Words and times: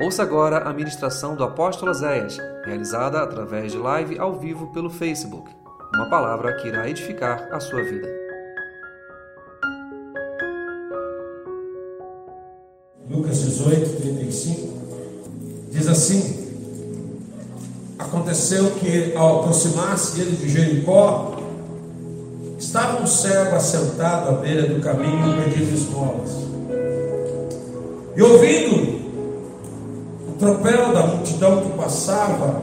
Ouça 0.00 0.24
agora 0.24 0.58
a 0.58 0.72
ministração 0.72 1.36
do 1.36 1.44
apóstolo 1.44 1.94
Zéias, 1.94 2.36
realizada 2.64 3.22
através 3.22 3.70
de 3.70 3.78
live 3.78 4.18
ao 4.18 4.34
vivo 4.34 4.72
pelo 4.72 4.90
Facebook. 4.90 5.48
Uma 5.94 6.10
palavra 6.10 6.52
que 6.56 6.66
irá 6.66 6.88
edificar 6.88 7.48
a 7.52 7.60
sua 7.60 7.80
vida. 7.80 8.08
Lucas 13.08 13.40
18, 13.40 14.00
35 14.00 14.74
diz 15.70 15.86
assim: 15.86 16.44
Aconteceu 17.96 18.72
que 18.72 19.14
ao 19.14 19.40
aproximar-se 19.42 20.20
ele 20.20 20.34
de 20.34 20.48
Jericó, 20.48 21.36
estava 22.58 23.00
um 23.00 23.06
cego 23.06 23.54
assentado 23.54 24.30
à 24.30 24.32
beira 24.32 24.66
do 24.66 24.80
caminho 24.80 25.40
pedindo 25.44 25.72
esmolas. 25.72 26.32
E 28.16 28.22
ouvindo 28.22 28.93
o 30.44 30.56
tropel 30.56 30.92
da 30.92 31.06
multidão 31.06 31.62
que 31.62 31.70
passava, 31.70 32.62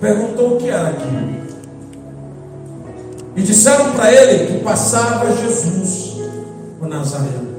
perguntou 0.00 0.54
o 0.54 0.56
que 0.56 0.68
era 0.68 0.88
aquilo. 0.88 1.40
E 3.36 3.42
disseram 3.42 3.92
para 3.92 4.12
ele 4.12 4.46
que 4.46 4.64
passava 4.64 5.30
Jesus, 5.36 6.16
o 6.80 6.86
Nazareno. 6.86 7.50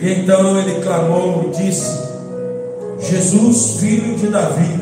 E 0.00 0.12
então 0.12 0.58
ele 0.58 0.80
clamou 0.80 1.44
e 1.46 1.56
disse: 1.56 1.98
Jesus, 3.00 3.80
filho 3.80 4.16
de 4.16 4.28
Davi, 4.28 4.80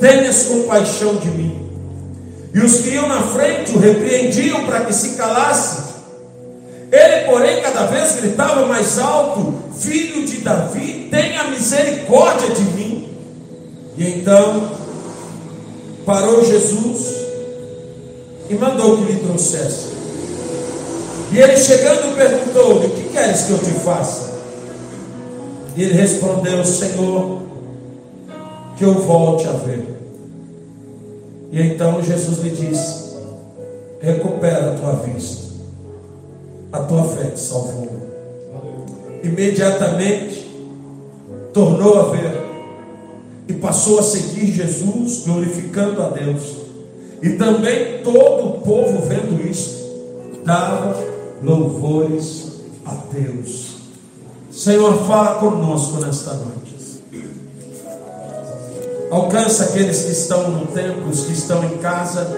tenhas 0.00 0.44
compaixão 0.44 1.16
de 1.16 1.28
mim. 1.28 1.68
E 2.54 2.60
os 2.60 2.78
que 2.78 2.90
iam 2.90 3.08
na 3.08 3.22
frente 3.22 3.72
o 3.76 3.78
repreendiam 3.78 4.64
para 4.64 4.80
que 4.80 4.94
se 4.94 5.10
calasse. 5.10 5.87
Ele, 6.90 7.26
porém, 7.26 7.60
cada 7.60 7.86
vez 7.86 8.16
gritava 8.16 8.66
mais 8.66 8.98
alto: 8.98 9.54
Filho 9.78 10.26
de 10.26 10.38
Davi, 10.38 11.08
tenha 11.10 11.44
misericórdia 11.44 12.50
de 12.50 12.62
mim. 12.62 13.08
E 13.96 14.08
então 14.08 14.70
parou 16.06 16.44
Jesus 16.44 17.16
e 18.48 18.54
mandou 18.54 18.96
que 18.96 19.12
lhe 19.12 19.20
trouxesse. 19.20 19.88
E 21.30 21.38
ele 21.38 21.56
chegando 21.56 22.16
perguntou-lhe: 22.16 22.86
O 22.86 22.90
que 22.90 23.08
queres 23.10 23.42
que 23.42 23.50
eu 23.50 23.58
te 23.58 23.72
faça? 23.80 24.32
E 25.76 25.82
ele 25.82 25.94
respondeu: 25.94 26.64
Senhor, 26.64 27.42
que 28.76 28.84
eu 28.84 28.94
volte 28.94 29.46
a 29.46 29.52
ver. 29.52 29.98
E 31.50 31.60
então 31.60 32.02
Jesus 32.02 32.38
lhe 32.38 32.50
disse: 32.50 33.16
Recupera 34.00 34.72
a 34.72 34.74
tua 34.76 34.92
vista, 35.04 35.47
a 36.72 36.80
tua 36.80 37.04
fé 37.04 37.30
te 37.30 37.40
salvou. 37.40 37.88
Imediatamente 39.22 40.48
tornou 41.52 41.98
a 42.00 42.02
ver 42.10 42.38
e 43.48 43.54
passou 43.54 43.98
a 43.98 44.02
seguir 44.02 44.52
Jesus, 44.52 45.24
glorificando 45.24 46.02
a 46.02 46.08
Deus. 46.10 46.56
E 47.22 47.30
também 47.30 48.02
todo 48.02 48.48
o 48.48 48.60
povo 48.60 49.02
vendo 49.06 49.44
isso, 49.48 49.76
dava 50.44 50.96
louvores 51.42 52.52
a 52.84 52.94
Deus. 53.12 53.76
Senhor, 54.50 55.06
fala 55.06 55.36
conosco 55.40 56.04
nesta 56.04 56.34
noite. 56.34 56.68
Alcança 59.10 59.64
aqueles 59.64 60.02
que 60.02 60.12
estão 60.12 60.50
no 60.50 60.66
templo, 60.66 61.08
os 61.08 61.24
que 61.24 61.32
estão 61.32 61.64
em 61.64 61.78
casa. 61.78 62.28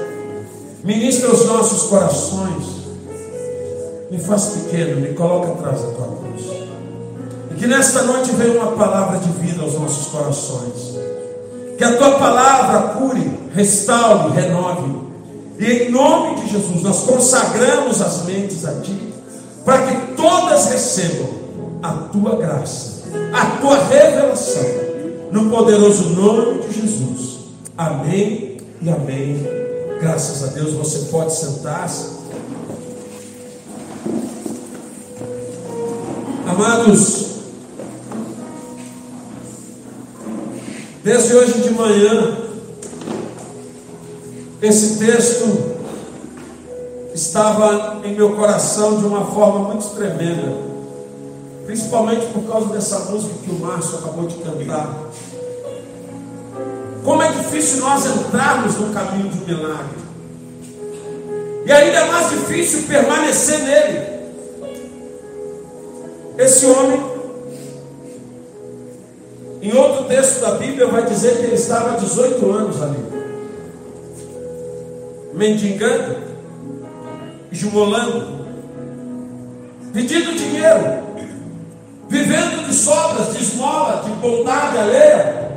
Ministra 0.84 1.32
os 1.32 1.44
nossos 1.44 1.88
corações. 1.88 2.79
Me 4.10 4.18
faz 4.18 4.46
pequeno, 4.46 5.00
me 5.00 5.14
coloca 5.14 5.52
atrás 5.52 5.82
da 5.82 5.90
tua 5.92 6.16
cruz. 6.16 6.46
E 7.50 7.54
que 7.54 7.66
nesta 7.66 8.02
noite 8.02 8.32
venha 8.32 8.60
uma 8.60 8.72
palavra 8.72 9.18
de 9.18 9.30
vida 9.32 9.62
aos 9.62 9.74
nossos 9.74 10.08
corações. 10.08 10.98
Que 11.78 11.84
a 11.84 11.96
tua 11.96 12.18
palavra 12.18 12.94
cure, 12.94 13.30
restaure, 13.54 14.32
renove. 14.32 15.10
E 15.58 15.64
em 15.64 15.90
nome 15.90 16.40
de 16.40 16.50
Jesus, 16.50 16.82
nós 16.82 17.04
consagramos 17.04 18.00
as 18.02 18.24
mentes 18.24 18.64
a 18.64 18.80
ti, 18.80 19.14
para 19.64 19.86
que 19.86 20.14
todas 20.14 20.66
recebam 20.70 21.28
a 21.82 21.92
tua 21.92 22.36
graça, 22.36 23.02
a 23.32 23.46
tua 23.60 23.76
revelação, 23.84 24.64
no 25.30 25.48
poderoso 25.50 26.10
nome 26.10 26.62
de 26.62 26.80
Jesus. 26.80 27.38
Amém 27.78 28.56
e 28.82 28.90
amém. 28.90 29.46
Graças 30.00 30.42
a 30.42 30.46
Deus, 30.48 30.72
você 30.72 31.10
pode 31.10 31.34
sentar-se. 31.34 32.19
Amados, 36.50 37.26
desde 41.04 41.34
hoje 41.34 41.60
de 41.60 41.70
manhã, 41.70 42.38
esse 44.60 44.98
texto 44.98 45.76
estava 47.14 48.00
em 48.04 48.16
meu 48.16 48.34
coração 48.34 48.98
de 48.98 49.06
uma 49.06 49.26
forma 49.26 49.68
muito 49.68 49.94
tremenda, 49.94 50.52
principalmente 51.66 52.26
por 52.32 52.42
causa 52.42 52.66
dessa 52.70 52.98
música 53.10 53.34
que 53.44 53.50
o 53.50 53.60
Márcio 53.60 53.98
acabou 53.98 54.26
de 54.26 54.34
cantar. 54.38 54.98
Como 57.04 57.22
é 57.22 57.30
difícil 57.30 57.78
nós 57.78 58.04
entrarmos 58.06 58.74
no 58.74 58.92
caminho 58.92 59.28
do 59.28 59.46
milagre, 59.46 60.00
e 61.64 61.70
ainda 61.70 61.96
é 61.96 62.10
mais 62.10 62.30
difícil 62.30 62.88
permanecer 62.88 63.60
nele. 63.60 64.09
Esse 66.40 66.64
homem, 66.64 66.98
em 69.60 69.76
outro 69.76 70.04
texto 70.04 70.40
da 70.40 70.52
Bíblia, 70.52 70.86
vai 70.86 71.04
dizer 71.04 71.36
que 71.36 71.42
ele 71.42 71.54
estava 71.54 71.92
há 71.92 71.96
18 71.96 72.50
anos 72.50 72.80
ali 72.80 72.96
mendigando, 75.34 76.16
esmolando, 77.52 78.46
pedindo 79.92 80.34
dinheiro, 80.34 81.02
vivendo 82.08 82.66
de 82.66 82.74
sobras, 82.74 83.36
de 83.36 83.42
esmola, 83.42 84.02
de 84.02 84.10
bondade 84.12 84.78
alheia. 84.78 85.50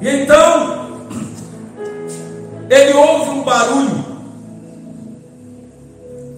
E 0.00 0.08
então, 0.08 0.98
ele 2.68 2.92
ouve 2.92 3.30
um 3.30 3.44
barulho. 3.44 4.13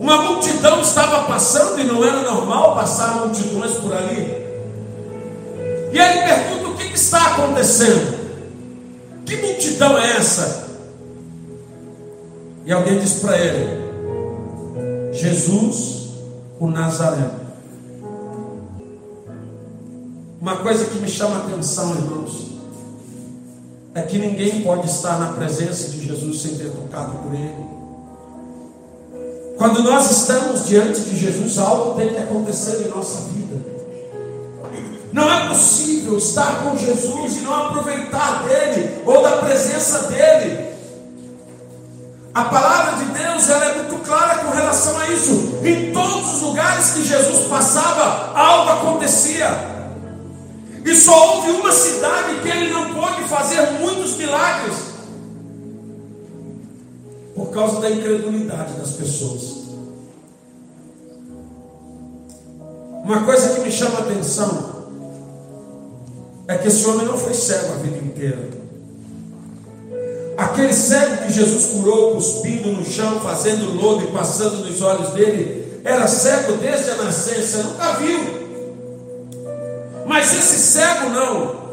Uma 0.06 0.22
multidão 0.22 0.80
estava 0.82 1.24
passando 1.24 1.80
e 1.80 1.84
não 1.84 2.04
era 2.04 2.22
normal 2.22 2.76
passar 2.76 3.16
multidões 3.16 3.72
por 3.72 3.92
ali. 3.92 4.20
E 5.92 5.98
ele 5.98 6.22
pergunta: 6.22 6.68
o 6.68 6.76
que, 6.76 6.94
está 6.94 7.32
acontecendo? 7.32 8.16
Que 9.24 9.36
multidão 9.38 9.98
é 9.98 10.16
essa? 10.16 10.68
E 12.64 12.72
alguém 12.72 13.00
diz 13.00 13.14
para 13.14 13.36
ele: 13.36 15.12
Jesus, 15.12 16.10
o 16.60 16.68
Nazareno. 16.68 17.40
Uma 20.40 20.58
coisa 20.58 20.84
que 20.84 20.98
me 21.00 21.08
chama 21.08 21.34
a 21.34 21.46
atenção, 21.48 21.96
irmãos, 21.96 22.52
é 23.92 24.02
que 24.02 24.18
ninguém 24.20 24.62
pode 24.62 24.86
estar 24.86 25.18
na 25.18 25.32
presença 25.32 25.88
de 25.88 26.06
Jesus 26.06 26.42
sem 26.42 26.56
ter 26.58 26.70
tocado 26.70 27.18
por 27.24 27.34
ele. 27.34 27.75
Quando 29.56 29.82
nós 29.82 30.10
estamos 30.10 30.66
diante 30.66 31.00
de 31.00 31.16
Jesus, 31.16 31.58
algo 31.58 31.94
tem 31.94 32.10
que 32.10 32.18
acontecer 32.18 32.86
em 32.86 32.88
nossa 32.88 33.22
vida. 33.30 33.64
Não 35.12 35.32
é 35.32 35.48
possível 35.48 36.18
estar 36.18 36.62
com 36.62 36.76
Jesus 36.76 37.38
e 37.38 37.40
não 37.40 37.54
aproveitar 37.54 38.44
dele 38.44 39.02
ou 39.06 39.22
da 39.22 39.38
presença 39.38 40.02
dele. 40.08 40.66
A 42.34 42.44
palavra 42.44 43.02
de 43.02 43.12
Deus 43.12 43.48
ela 43.48 43.64
é 43.64 43.74
muito 43.76 44.04
clara 44.04 44.44
com 44.44 44.50
relação 44.50 44.98
a 44.98 45.08
isso. 45.08 45.58
Em 45.64 45.90
todos 45.90 46.34
os 46.34 46.42
lugares 46.42 46.90
que 46.90 47.06
Jesus 47.06 47.46
passava, 47.46 48.32
algo 48.34 48.70
acontecia. 48.72 49.48
E 50.84 50.94
só 50.94 51.36
houve 51.36 51.52
uma 51.52 51.72
cidade 51.72 52.40
que 52.42 52.48
ele 52.48 52.74
não 52.74 52.92
pôde 52.92 53.22
fazer 53.24 53.62
muitos 53.80 54.16
milagres 54.18 54.95
por 57.36 57.50
causa 57.50 57.80
da 57.80 57.90
incredulidade 57.90 58.72
das 58.72 58.92
pessoas. 58.92 59.66
Uma 63.04 63.24
coisa 63.24 63.54
que 63.54 63.60
me 63.60 63.70
chama 63.70 63.98
a 63.98 64.02
atenção 64.02 64.76
é 66.48 66.56
que 66.56 66.68
esse 66.68 66.84
homem 66.86 67.06
não 67.06 67.18
foi 67.18 67.34
cego 67.34 67.74
a 67.74 67.76
vida 67.76 67.98
inteira. 67.98 68.48
Aquele 70.36 70.72
cego 70.72 71.26
que 71.26 71.32
Jesus 71.32 71.66
curou, 71.66 72.14
cuspindo 72.14 72.72
no 72.72 72.84
chão, 72.84 73.20
fazendo 73.20 73.74
lodo 73.80 74.04
e 74.04 74.06
passando 74.08 74.64
nos 74.64 74.80
olhos 74.82 75.10
dele, 75.10 75.80
era 75.84 76.08
cego 76.08 76.54
desde 76.54 76.90
a 76.90 76.96
nascença, 76.96 77.62
nunca 77.62 77.92
viu. 77.94 78.18
Mas 80.06 80.32
esse 80.34 80.58
cego 80.58 81.10
não. 81.10 81.66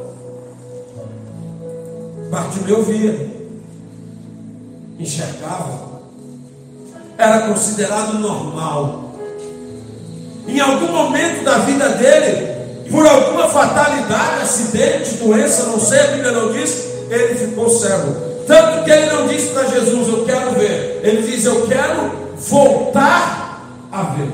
Bartimeu 2.30 2.84
via, 2.84 3.33
enxergava, 5.00 6.02
era 7.18 7.48
considerado 7.48 8.20
normal. 8.20 9.12
em 10.48 10.60
algum 10.60 10.92
momento 10.92 11.44
da 11.46 11.60
vida 11.60 11.90
dele, 11.90 12.54
por 12.92 13.08
alguma 13.08 13.48
fatalidade, 13.50 14.42
acidente, 14.44 15.16
doença, 15.16 15.64
não 15.68 15.80
sei, 15.80 16.00
a 16.00 16.08
Bíblia 16.08 16.32
não 16.32 16.52
diz, 16.52 16.86
ele 17.10 17.36
ficou 17.36 17.70
cego. 17.70 18.14
Tanto 18.46 18.84
que 18.84 18.92
ele 18.92 19.06
não 19.08 19.28
disse 19.28 19.48
para 19.48 19.68
Jesus, 19.68 20.08
eu 20.10 20.26
quero 20.26 20.52
ver. 20.52 21.00
Ele 21.02 21.22
diz, 21.22 21.46
eu 21.46 21.66
quero 21.66 22.12
voltar 22.38 23.62
a 23.92 24.04
ver. 24.04 24.32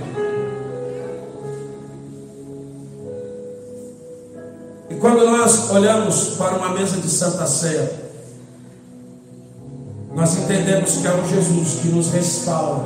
E 4.90 4.96
quando 4.96 5.26
nós 5.26 5.70
olhamos 5.70 6.30
para 6.38 6.56
uma 6.56 6.70
mesa 6.70 6.98
de 6.98 7.08
Santa 7.08 7.46
Ceia, 7.46 8.09
nós 10.20 10.38
entendemos 10.38 10.98
que 10.98 11.08
é 11.08 11.14
um 11.14 11.26
Jesus 11.26 11.80
que 11.82 11.88
nos 11.88 12.12
restaura 12.12 12.84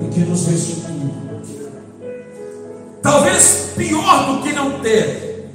e 0.00 0.06
que 0.06 0.20
nos 0.20 0.46
restitui. 0.46 1.12
Talvez 3.02 3.72
pior 3.76 4.26
do 4.26 4.42
que 4.42 4.52
não 4.52 4.78
ter 4.78 5.50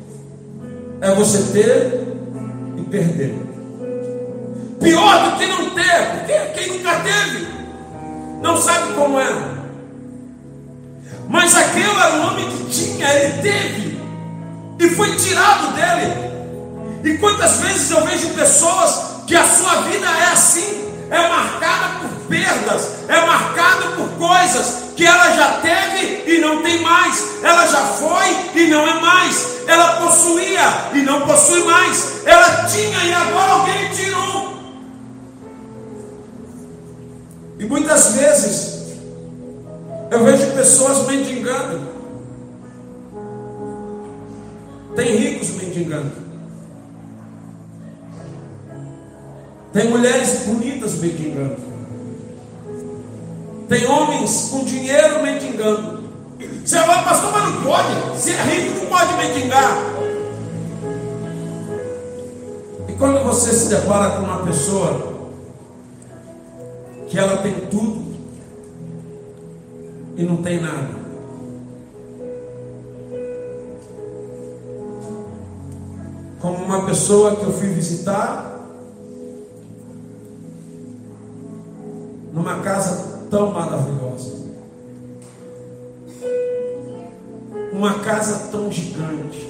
é 1.00 1.16
você 1.16 1.54
ter 1.54 2.06
e 2.78 2.82
perder. 2.82 3.34
Pior 4.82 5.24
do 5.24 5.38
que 5.38 5.46
não 5.46 5.70
ter, 5.70 6.18
porque 6.18 6.34
quem 6.60 6.78
nunca 6.78 7.00
teve 7.00 7.48
não 8.42 8.58
sabe 8.58 8.94
como 8.94 9.22
é. 9.22 9.34
Mas 11.30 11.56
aquele 11.56 11.92
era 11.92 12.16
um 12.16 12.28
homem 12.28 12.50
que 12.50 12.66
tinha, 12.66 13.08
ele 13.08 13.42
teve 13.42 14.02
e 14.80 14.90
foi 14.90 15.16
tirado 15.16 15.74
dele. 15.76 16.30
E 17.06 17.18
quantas 17.20 17.62
vezes 17.62 17.90
eu 17.90 18.06
vejo 18.06 18.32
pessoas 18.32 19.24
que 19.26 19.36
a 19.36 19.48
sua 19.48 19.82
vida 19.84 20.06
é 20.06 20.32
assim, 20.34 20.79
é 21.10 21.28
marcada 21.28 22.00
por 22.00 22.10
perdas, 22.28 22.90
é 23.08 23.26
marcada 23.26 23.88
por 23.96 24.10
coisas 24.18 24.90
que 24.96 25.06
ela 25.06 25.32
já 25.36 25.62
teve 25.62 26.30
e 26.30 26.40
não 26.40 26.62
tem 26.62 26.82
mais, 26.82 27.42
ela 27.42 27.66
já 27.68 27.86
foi 27.86 28.28
e 28.56 28.68
não 28.68 28.88
é 28.88 29.00
mais, 29.00 29.68
ela 29.68 30.02
possuía 30.02 30.90
e 30.94 31.02
não 31.02 31.22
possui 31.22 31.64
mais, 31.64 32.26
ela 32.26 32.66
tinha 32.66 33.04
e 33.06 33.14
agora 33.14 33.52
alguém 33.54 33.90
tirou. 33.92 34.60
E 37.58 37.66
muitas 37.66 38.14
vezes 38.14 38.80
eu 40.12 40.24
vejo 40.24 40.52
pessoas 40.52 41.08
mendigando. 41.08 41.82
Tem 44.96 45.16
ricos 45.16 45.50
mendigando. 45.52 46.29
Tem 49.72 49.88
mulheres 49.88 50.46
bonitas 50.48 50.96
mendigando. 50.96 51.58
Tem 53.68 53.86
homens 53.86 54.50
com 54.50 54.64
dinheiro 54.64 55.22
mendigando. 55.22 56.00
Você 56.66 56.80
vai, 56.80 57.04
pastor, 57.04 57.32
mas 57.32 57.54
não 57.54 57.62
pode. 57.62 58.20
Se 58.20 58.32
é 58.32 58.42
rico, 58.42 58.80
não 58.80 58.86
pode 58.88 59.14
mendigar. 59.14 59.78
E 62.88 62.94
quando 62.94 63.24
você 63.24 63.54
se 63.54 63.70
depara 63.70 64.12
com 64.12 64.24
uma 64.24 64.44
pessoa 64.44 65.20
que 67.08 67.20
ela 67.20 67.38
tem 67.38 67.54
tudo 67.70 68.16
e 70.18 70.24
não 70.24 70.38
tem 70.38 70.60
nada. 70.60 70.98
Como 76.40 76.58
uma 76.66 76.86
pessoa 76.86 77.36
que 77.36 77.44
eu 77.44 77.54
fui 77.54 77.68
visitar 77.68 78.49
numa 82.50 82.64
casa 82.64 83.28
tão 83.30 83.52
maravilhosa. 83.52 84.40
Uma 87.72 88.00
casa 88.00 88.50
tão 88.52 88.72
gigante. 88.72 89.48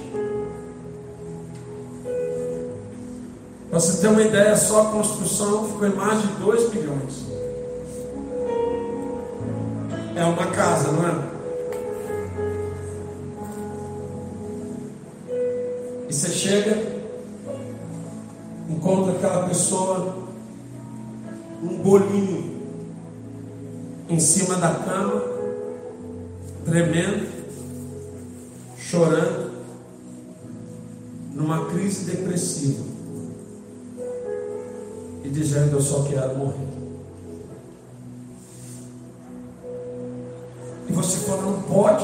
Para 3.70 3.80
você 3.80 4.02
ter 4.02 4.08
uma 4.08 4.22
ideia, 4.22 4.58
só 4.58 4.82
a 4.82 4.92
construção 4.92 5.70
ficou 5.70 5.88
em 5.88 5.96
mais 5.96 6.22
de 6.22 6.28
2 6.28 6.74
milhões. 6.74 7.26
É 10.16 10.26
uma 10.26 10.48
casa, 10.48 10.92
não 10.92 11.08
é? 11.08 11.30
E 16.10 16.14
você 16.14 16.30
chega, 16.30 16.79
em 24.20 24.22
cima 24.22 24.56
da 24.58 24.76
cama, 24.76 25.24
tremendo, 26.66 27.26
chorando, 28.78 29.52
numa 31.34 31.68
crise 31.68 32.04
depressiva 32.04 32.84
e 35.24 35.30
dizendo: 35.30 35.78
Eu 35.78 35.82
só 35.82 36.04
quero 36.04 36.38
morrer. 36.38 36.68
E 40.90 40.92
você 40.92 41.20
fala: 41.20 41.44
Não 41.44 41.62
pode, 41.62 42.04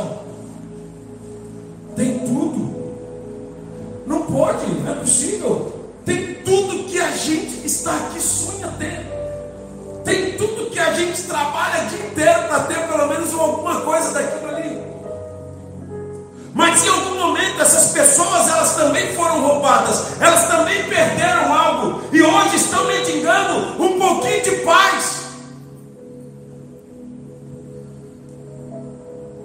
elas 20.19 20.47
também 20.47 20.87
perderam 20.89 21.53
algo 21.53 22.01
e 22.11 22.21
hoje 22.21 22.55
estão 22.55 22.85
mendigando 22.87 23.83
um 23.83 23.99
pouquinho 23.99 24.43
de 24.43 24.51
paz. 24.63 25.25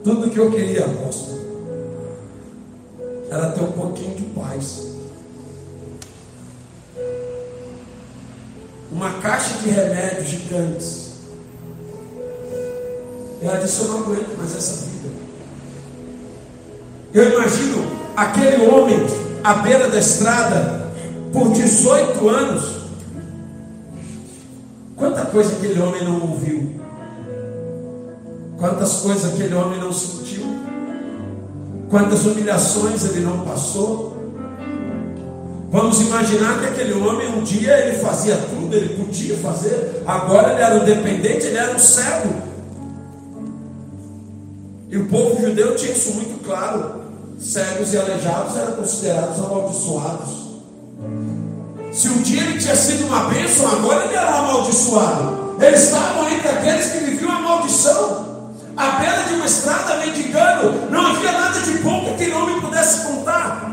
Tudo 0.04 0.30
que 0.30 0.38
eu 0.38 0.50
queria, 0.50 0.86
apóstolo, 0.86 1.40
era 3.30 3.50
ter 3.52 3.62
um 3.62 3.72
pouquinho 3.72 4.14
de 4.14 4.22
paz. 4.22 4.90
uma 8.90 9.12
caixa 9.20 9.54
de 9.58 9.70
remédios 9.70 10.28
gigantes. 10.28 11.10
Ela 13.40 13.56
disse: 13.56 13.80
Eu 13.80 13.88
não 13.88 13.98
aguento 14.00 14.36
mais 14.36 14.54
essa 14.56 14.86
vida. 14.86 15.08
Eu 17.14 17.32
imagino 17.32 17.84
aquele 18.16 18.66
homem 18.66 19.06
à 19.42 19.54
beira 19.54 19.88
da 19.88 19.98
estrada 19.98 20.90
por 21.32 21.52
18 21.52 22.28
anos. 22.28 22.80
Quanta 24.96 25.24
coisa 25.26 25.52
aquele 25.52 25.80
homem 25.80 26.04
não 26.04 26.20
ouviu, 26.20 26.78
quantas 28.58 28.96
coisas 28.96 29.32
aquele 29.32 29.54
homem 29.54 29.80
não 29.80 29.92
sentiu, 29.92 30.44
quantas 31.88 32.26
humilhações 32.26 33.04
ele 33.06 33.20
não 33.20 33.40
passou. 33.40 34.10
Vamos 35.70 36.00
imaginar 36.00 36.58
que 36.60 36.66
aquele 36.66 36.92
homem 36.94 37.28
um 37.28 37.42
dia 37.42 37.78
ele 37.78 37.98
fazia 37.98 38.36
tudo, 38.36 38.74
ele 38.74 39.02
podia 39.02 39.36
fazer, 39.36 40.02
agora 40.04 40.52
ele 40.52 40.62
era 40.62 40.74
um 40.74 40.84
dependente, 40.84 41.46
ele 41.46 41.56
era 41.56 41.74
um 41.74 41.78
cego. 41.78 42.34
E 44.90 44.98
o 44.98 45.06
povo 45.06 45.40
judeu 45.40 45.76
tinha 45.76 45.92
isso 45.92 46.12
muito 46.14 46.44
claro: 46.44 47.00
cegos 47.40 47.94
e 47.94 47.98
aleijados 47.98 48.56
eram 48.56 48.72
considerados 48.72 49.38
amaldiçoados. 49.38 50.50
Se 51.90 52.08
um 52.08 52.22
dia 52.22 52.42
ele 52.42 52.58
tinha 52.58 52.76
sido 52.76 53.06
uma 53.06 53.24
bênção, 53.24 53.66
agora 53.72 54.04
ele 54.04 54.14
era 54.14 54.38
amaldiçoado. 54.38 55.56
Eles 55.60 55.84
estavam 55.84 56.28
entre 56.28 56.48
aqueles 56.48 56.92
que 56.92 56.98
viviam 56.98 57.32
a 57.32 57.40
maldição. 57.40 58.30
À 58.76 58.92
beira 58.92 59.24
de 59.24 59.34
uma 59.34 59.46
estrada 59.46 59.96
mendigando, 59.96 60.90
não 60.90 61.06
havia 61.06 61.32
nada 61.32 61.60
de 61.60 61.78
bom 61.78 62.04
que 62.04 62.10
aquele 62.10 62.34
homem 62.34 62.60
pudesse 62.60 63.06
contar. 63.06 63.68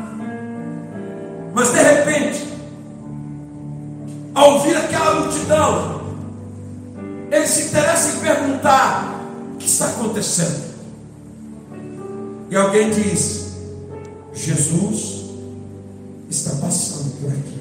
Mas 1.54 1.72
de 1.72 1.80
repente, 1.80 2.48
ao 4.34 4.54
ouvir 4.54 4.76
aquela 4.76 5.22
multidão, 5.22 6.02
ele 7.32 7.48
se 7.48 7.64
interessa 7.64 8.18
em 8.18 8.20
perguntar: 8.20 9.22
o 9.54 9.58
que 9.58 9.68
está 9.68 9.86
acontecendo? 9.86 10.66
E 12.50 12.56
alguém 12.56 12.90
diz: 12.90 13.47
Jesus 14.38 15.26
está 16.30 16.52
passando 16.52 17.20
por 17.20 17.30
aqui. 17.30 17.58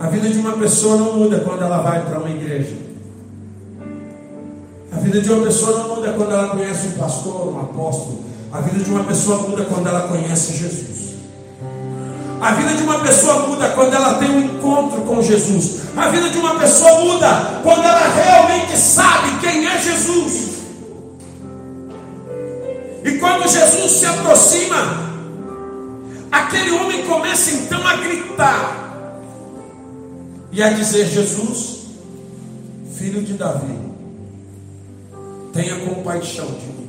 A 0.00 0.08
vida 0.08 0.28
de 0.28 0.38
uma 0.38 0.52
pessoa 0.52 0.96
não 0.96 1.16
muda 1.16 1.40
quando 1.40 1.62
ela 1.62 1.80
vai 1.80 2.04
para 2.04 2.18
uma 2.18 2.28
igreja. 2.28 2.76
A 4.92 4.96
vida 4.96 5.20
de 5.20 5.32
uma 5.32 5.44
pessoa 5.44 5.78
não 5.78 5.96
muda 5.96 6.12
quando 6.12 6.32
ela 6.32 6.48
conhece 6.48 6.88
um 6.88 6.92
pastor, 6.92 7.54
um 7.54 7.60
apóstolo. 7.60 8.24
A 8.52 8.60
vida 8.60 8.84
de 8.84 8.90
uma 8.90 9.04
pessoa 9.04 9.48
muda 9.48 9.64
quando 9.64 9.86
ela 9.86 10.08
conhece 10.08 10.52
Jesus. 10.56 11.14
A 12.40 12.52
vida 12.52 12.74
de 12.74 12.82
uma 12.82 12.98
pessoa 12.98 13.48
muda 13.48 13.70
quando 13.70 13.94
ela 13.94 14.14
tem 14.14 14.30
um 14.30 14.40
encontro 14.40 15.00
com 15.02 15.22
Jesus. 15.22 15.80
A 15.96 16.08
vida 16.08 16.28
de 16.28 16.38
uma 16.38 16.56
pessoa 16.58 17.00
muda 17.00 17.60
quando 17.62 17.84
ela 17.84 18.08
realmente 18.08 18.76
sabe 18.76 19.38
quem 19.40 19.66
é 19.66 19.78
Jesus. 19.78 20.53
Quando 23.12 23.48
Jesus 23.48 23.92
se 23.92 24.06
aproxima, 24.06 25.12
aquele 26.30 26.70
homem 26.72 27.06
começa 27.06 27.50
então 27.50 27.86
a 27.86 27.96
gritar 27.96 28.84
e 30.50 30.62
a 30.62 30.70
dizer: 30.70 31.06
Jesus, 31.06 31.86
filho 32.96 33.22
de 33.22 33.34
Davi, 33.34 33.78
tenha 35.52 35.76
compaixão 35.80 36.46
de 36.46 36.66
mim. 36.66 36.84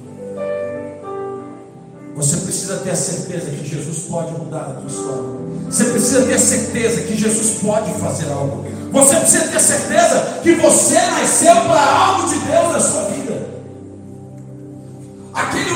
Você 2.16 2.38
precisa 2.38 2.78
ter 2.78 2.92
a 2.92 2.96
certeza 2.96 3.52
que 3.52 3.68
Jesus 3.68 4.06
pode 4.10 4.32
mudar 4.32 4.62
a 4.62 4.74
tua 4.76 4.88
história. 4.88 5.46
Você 5.70 5.84
precisa 5.84 6.26
ter 6.26 6.34
a 6.36 6.40
certeza 6.40 7.02
que 7.02 7.18
Jesus 7.18 7.60
pode 7.62 7.94
fazer 8.00 8.32
algo. 8.32 8.66
Você 8.92 9.16
precisa 9.18 9.48
ter 9.48 9.60
certeza 9.60 10.40
que 10.42 10.56
você 10.56 10.96
nasceu 10.96 11.56
para 11.56 11.82
algo 11.82 12.30
de 12.30 12.40
Deus 12.40 12.72
na 12.72 12.80
sua 12.80 13.02
vida. 13.10 13.15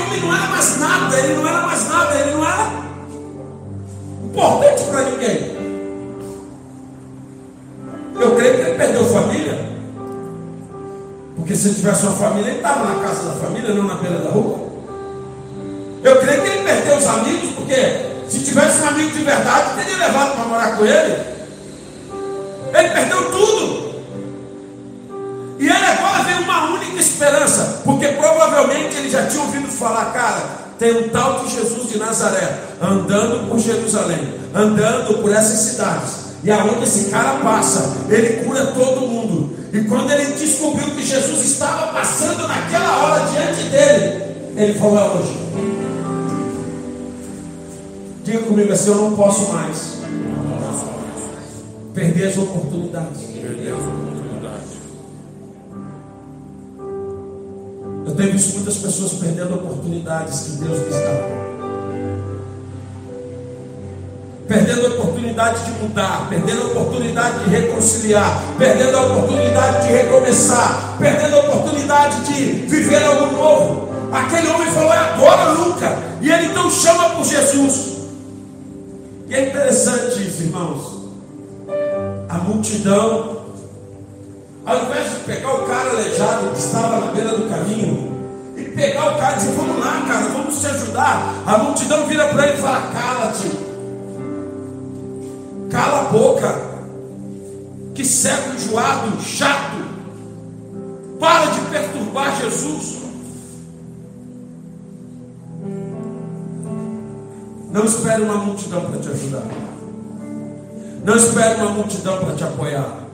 Homem 0.10 0.22
não 0.22 0.36
era 0.36 0.48
mais 0.48 0.78
nada, 0.80 1.20
ele 1.20 1.36
não 1.36 1.48
era 1.48 1.62
mais 1.62 1.88
nada, 1.88 2.16
ele 2.16 2.32
não 2.32 2.44
era 2.44 2.72
importante 4.24 4.84
para 4.86 5.02
ninguém. 5.04 5.60
Eu 8.20 8.36
creio 8.36 8.56
que 8.56 8.62
ele 8.62 8.76
perdeu 8.76 9.06
família. 9.06 9.70
Porque 11.36 11.56
se 11.56 11.76
tivesse 11.76 12.08
uma 12.08 12.16
família, 12.16 12.50
ele 12.50 12.58
estava 12.58 12.86
na 12.86 13.04
casa 13.04 13.30
da 13.30 13.36
família, 13.36 13.74
não 13.76 13.84
na 13.84 13.96
beira 13.96 14.18
da 14.18 14.32
rua. 14.32 14.68
Eu 16.04 16.20
creio 16.22 16.42
que 16.42 16.48
ele 16.48 16.64
perdeu 16.64 16.98
os 16.98 17.08
amigos, 17.08 17.52
porque 17.52 18.26
se 18.28 18.44
tivesse 18.44 18.82
um 18.82 18.88
amigo 18.88 19.12
de 19.12 19.24
verdade, 19.24 19.76
teria 19.76 20.08
levado 20.08 20.36
para 20.36 20.46
morar 20.46 20.76
com 20.76 20.86
ele. 20.86 21.18
Ele 22.74 22.90
perdeu 22.90 23.32
tudo. 23.32 23.89
E 25.60 25.66
ele 25.66 25.86
agora 25.86 26.10
uma 26.50 26.72
única 26.72 27.00
esperança, 27.00 27.82
porque 27.86 28.08
provavelmente 28.08 28.96
ele 28.98 29.10
já 29.10 29.28
tinha 29.28 29.44
ouvido 29.44 29.68
falar, 29.68 30.06
cara, 30.14 30.42
tem 30.80 31.06
um 31.06 31.10
tal 31.10 31.42
de 31.42 31.52
Jesus 31.52 31.90
de 31.90 32.00
Nazaré 32.00 32.60
andando 32.82 33.48
por 33.48 33.60
Jerusalém, 33.60 34.36
andando 34.56 35.22
por 35.22 35.32
essas 35.32 35.60
cidades. 35.60 36.30
E 36.44 36.50
aonde 36.50 36.84
esse 36.84 37.12
cara 37.12 37.40
passa, 37.40 37.98
ele 38.10 38.44
cura 38.44 38.68
todo 38.68 39.02
mundo. 39.02 39.58
E 39.74 39.82
quando 39.82 40.10
ele 40.10 40.34
descobriu 40.34 40.90
que 40.92 41.06
Jesus 41.06 41.46
estava 41.46 41.94
passando 41.94 42.48
naquela 42.48 42.98
hora 43.04 43.26
diante 43.28 43.64
dele, 43.64 44.24
ele 44.56 44.80
falou: 44.80 44.98
é 44.98 45.20
hoje. 45.20 45.38
Diga 48.24 48.40
comigo 48.40 48.72
assim: 48.72 48.90
eu 48.90 48.96
não 48.96 49.16
posso 49.16 49.52
mais. 49.52 50.00
Perder 51.94 52.30
as 52.30 52.38
oportunidades. 52.38 53.20
Eu 58.10 58.16
tenho 58.16 58.32
visto 58.32 58.56
muitas 58.56 58.78
pessoas 58.78 59.14
perdendo 59.14 59.54
oportunidades 59.54 60.40
que 60.40 60.52
Deus 60.64 60.80
lhes 60.80 60.96
dá. 60.96 61.40
Perdendo 64.48 64.88
a 64.88 64.90
oportunidade 64.90 65.64
de 65.64 65.72
mudar, 65.84 66.28
perdendo 66.28 66.62
a 66.64 66.66
oportunidade 66.66 67.44
de 67.44 67.50
reconciliar, 67.52 68.42
perdendo 68.58 68.98
a 68.98 69.06
oportunidade 69.06 69.86
de 69.88 69.94
recomeçar, 69.94 70.96
perdendo 70.98 71.36
a 71.36 71.40
oportunidade 71.40 72.22
de 72.34 72.44
viver 72.66 73.04
algo 73.04 73.38
novo. 73.38 73.90
Aquele 74.12 74.48
homem 74.48 74.72
falou: 74.72 74.92
é 74.92 74.98
agora 74.98 75.54
nunca. 75.54 76.00
E 76.20 76.32
ele 76.32 76.48
então 76.48 76.68
chama 76.72 77.12
por 77.12 77.24
Jesus. 77.26 78.00
E 79.28 79.36
é 79.36 79.50
interessante 79.50 80.28
isso, 80.28 80.42
irmãos. 80.42 81.12
A 82.28 82.40
multidão, 82.40 83.39
ao 84.70 84.86
invés 84.86 85.10
de 85.10 85.16
pegar 85.22 85.52
o 85.52 85.66
cara 85.66 85.90
aleijado 85.90 86.52
que 86.52 86.60
estava 86.60 87.00
na 87.00 87.12
beira 87.12 87.36
do 87.36 87.50
caminho, 87.50 88.54
e 88.56 88.64
pegar 88.66 89.16
o 89.16 89.18
cara 89.18 89.34
e 89.34 89.36
dizer: 89.38 89.52
Vamos 89.54 89.80
lá, 89.80 90.06
cara, 90.08 90.28
vamos 90.30 90.62
te 90.62 90.68
ajudar. 90.68 91.34
A 91.48 91.58
multidão 91.58 92.06
vira 92.06 92.28
para 92.28 92.48
ele 92.48 92.58
e 92.58 92.62
fala: 92.62 92.82
Cala-te, 92.94 93.52
cala 95.72 96.02
a 96.02 96.04
boca, 96.04 96.62
que 97.96 98.06
cego 98.06 98.54
enjoado, 98.54 99.20
chato, 99.24 99.84
para 101.20 101.46
de 101.48 101.62
perturbar 101.62 102.36
Jesus. 102.40 103.00
Não 107.72 107.86
espere 107.86 108.22
uma 108.22 108.36
multidão 108.36 108.82
para 108.82 109.00
te 109.00 109.10
ajudar. 109.10 109.48
Não 111.04 111.16
espere 111.16 111.56
uma 111.56 111.72
multidão 111.72 112.20
para 112.20 112.36
te 112.36 112.44
apoiar. 112.44 113.09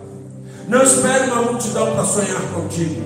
Não 0.68 0.82
espere 0.82 1.30
uma 1.30 1.44
multidão 1.44 1.94
para 1.94 2.04
sonhar 2.04 2.42
contigo. 2.54 3.02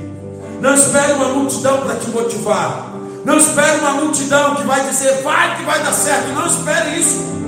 Não 0.62 0.74
espere 0.74 1.14
uma 1.14 1.30
multidão 1.30 1.82
para 1.82 1.96
te 1.96 2.10
motivar. 2.10 2.94
Não 3.26 3.38
espere 3.38 3.80
uma 3.80 3.92
multidão 3.92 4.56
que 4.56 4.64
vai 4.64 4.88
dizer 4.88 5.22
vai 5.24 5.58
que 5.58 5.64
vai 5.64 5.84
dar 5.84 5.94
certo. 5.94 6.30
Não 6.30 6.46
espere 6.46 7.00
isso. 7.00 7.40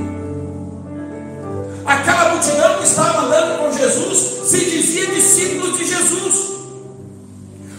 Aquela 1.86 2.30
multidão 2.30 2.78
que 2.78 2.84
estava 2.84 3.26
andando 3.26 3.60
com 3.60 3.78
Jesus 3.78 4.50
se 4.50 4.66
dizia 4.66 5.08
discípulos 5.08 5.78
de 5.78 5.86
Jesus. 5.86 6.52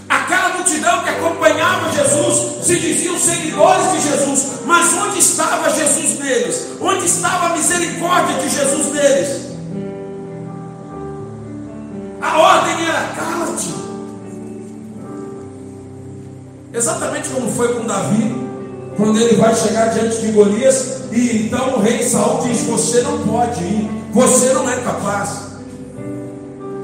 Aquela 0.09 0.51
multidão 0.57 1.03
que 1.03 1.11
acompanhava 1.11 1.93
Jesus 1.93 2.67
se 2.67 2.79
diziam 2.79 3.19
seguidores 3.19 3.93
de 3.93 4.01
Jesus, 4.11 4.47
mas 4.67 4.93
onde 4.95 5.19
estava 5.19 5.71
Jesus 5.71 6.19
neles? 6.19 6.67
Onde 6.81 7.07
estava 7.07 7.47
a 7.47 7.57
misericórdia 7.57 8.37
de 8.39 8.49
Jesus 8.49 8.93
neles? 8.93 9.51
Exatamente 16.73 17.29
como 17.29 17.52
foi 17.52 17.75
com 17.75 17.87
Davi, 17.87 18.35
quando 18.97 19.21
ele 19.21 19.37
vai 19.37 19.55
chegar 19.55 19.91
diante 19.91 20.21
de 20.23 20.33
Golias, 20.33 21.02
e 21.12 21.47
então 21.47 21.75
o 21.75 21.81
rei 21.81 22.02
Saul 22.02 22.43
diz: 22.43 22.62
Você 22.62 23.02
não 23.02 23.19
pode 23.26 23.62
ir, 23.62 23.91
você 24.11 24.52
não 24.55 24.69
é 24.71 24.76
capaz. 24.76 25.52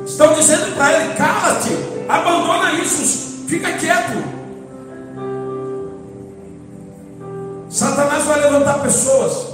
Estão 0.06 0.34
dizendo 0.34 0.74
para 0.74 0.92
ele: 0.92 1.14
cala-te, 1.14 1.70
abandona 2.08 2.72
isso, 2.74 3.46
fica 3.46 3.72
quieto. 3.72 4.38
Satanás 7.70 8.24
vai 8.24 8.40
levantar 8.40 8.82
pessoas, 8.82 9.46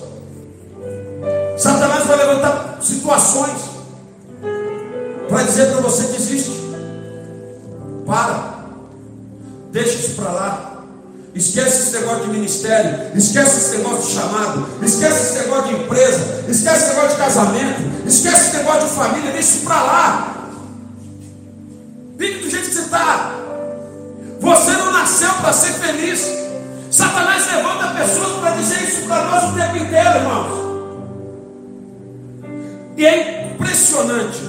Satanás 1.57 2.07
vai 2.07 2.17
levantar 2.17 2.79
situações 2.81 3.75
para 5.29 5.43
dizer 5.43 5.73
para 5.73 5.81
você: 5.81 6.05
desiste, 6.09 6.53
para, 8.07 8.54
deixa 9.75 9.99
isso 9.99 10.15
para 10.15 10.31
lá. 10.31 10.71
Esquece 11.35 11.83
esse 11.83 11.99
negócio 11.99 12.27
de 12.27 12.31
ministério, 12.31 13.11
esquece 13.17 13.59
esse 13.59 13.77
negócio 13.79 14.07
de 14.07 14.15
chamado, 14.15 14.69
esquece 14.81 15.21
esse 15.21 15.39
negócio 15.41 15.75
de 15.75 15.83
empresa, 15.83 16.45
esquece 16.49 16.77
esse 16.77 16.89
negócio 16.91 17.11
de 17.11 17.17
casamento, 17.17 18.07
esquece 18.07 18.37
esse 18.37 18.57
negócio 18.59 18.89
de 18.89 18.95
família, 18.95 19.33
deixa 19.33 19.49
isso 19.49 19.65
para 19.65 19.83
lá. 19.83 20.51
Fique 22.17 22.39
do 22.39 22.51
jeito 22.51 22.69
que 22.69 22.75
você 22.75 22.83
está. 22.83 23.35
Você 24.41 24.71
não 24.71 24.93
nasceu 24.93 25.35
para 25.35 25.53
ser 25.53 25.73
feliz. 25.73 26.25
Satanás 26.93 27.45
levanta 27.53 27.95
pessoas 27.95 28.39
para 28.39 28.51
dizer 28.53 28.81
isso 28.85 29.09
para 29.09 29.25
nós 29.25 29.51
o 29.51 29.55
tempo 29.55 29.77
inteiro, 29.77 30.19
irmãos. 30.21 30.65
E 32.97 33.05
é 33.05 33.51
impressionante. 33.53 34.41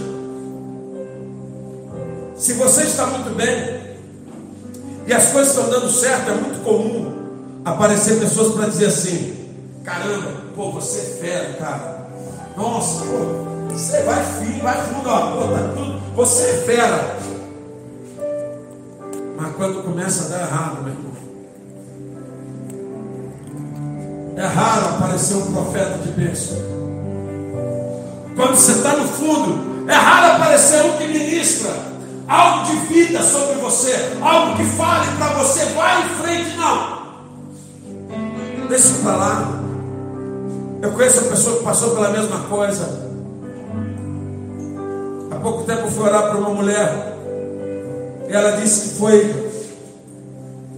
Se 2.38 2.53
você 2.53 2.84
está 2.84 3.08
muito 3.08 3.36
bem, 3.36 3.85
e 5.07 5.13
as 5.13 5.31
coisas 5.31 5.55
estão 5.55 5.69
dando 5.69 5.89
certo, 5.91 6.31
é 6.31 6.33
muito 6.33 6.63
comum 6.63 7.13
aparecer 7.63 8.19
pessoas 8.19 8.53
para 8.55 8.67
dizer 8.67 8.88
assim: 8.88 9.35
caramba, 9.83 10.31
pô, 10.55 10.71
você 10.71 11.00
é 11.00 11.03
fera, 11.21 11.53
cara. 11.53 12.07
Nossa, 12.57 13.05
pô, 13.05 13.74
você 13.74 14.01
vai 14.03 14.24
firme, 14.24 14.62
vai 14.62 14.81
fundo, 14.88 15.09
ó, 15.09 15.31
pô, 15.31 15.47
tá 15.47 15.74
tudo, 15.75 16.00
você 16.15 16.43
é 16.43 16.57
fera. 16.65 17.17
Mas 19.38 19.55
quando 19.55 19.83
começa 19.83 20.25
a 20.25 20.38
dar 20.38 20.47
errado, 20.47 20.83
meu 20.83 20.93
irmão, 20.93 21.15
é 24.38 24.45
raro 24.45 24.95
aparecer 24.95 25.35
um 25.35 25.51
profeta 25.51 25.97
de 26.00 26.12
bênção. 26.12 26.57
Quando 28.35 28.55
você 28.55 28.71
está 28.71 28.95
no 28.97 29.07
fundo, 29.07 29.89
é 29.89 29.93
raro 29.93 30.35
aparecer 30.35 30.83
um 30.83 30.97
que 30.97 31.07
ministra 31.07 31.95
algo 32.27 32.65
de 32.65 32.75
vida 32.88 33.22
sobre 33.22 33.55
você, 33.55 33.94
algo 34.22 34.55
que 34.58 34.65
fale 34.65 35.08
para 35.17 35.34
você, 35.34 35.65
vai 35.65 36.03
em 36.03 36.10
frente, 36.15 36.58
não. 36.58 37.05
Deixa 38.67 38.96
para 39.03 39.15
lá. 39.15 39.62
Eu 40.82 40.91
conheço 40.91 41.22
uma 41.22 41.29
pessoa 41.29 41.58
que 41.58 41.63
passou 41.63 41.96
pela 41.96 42.10
mesma 42.10 42.39
coisa. 42.50 43.05
Há 45.32 45.36
pouco 45.36 45.63
tempo 45.63 45.89
fui 45.89 46.03
orar 46.03 46.29
para 46.29 46.38
uma 46.38 46.50
mulher. 46.50 47.15
E 48.27 48.34
ela 48.34 48.58
disse 48.58 48.89
que 48.89 48.96
foi 48.96 49.51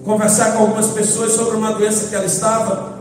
conversar 0.04 0.54
com 0.54 0.60
algumas 0.60 0.88
pessoas 0.88 1.32
sobre 1.32 1.56
uma 1.56 1.72
doença 1.74 2.08
que 2.08 2.16
ela 2.16 2.26
estava. 2.26 2.98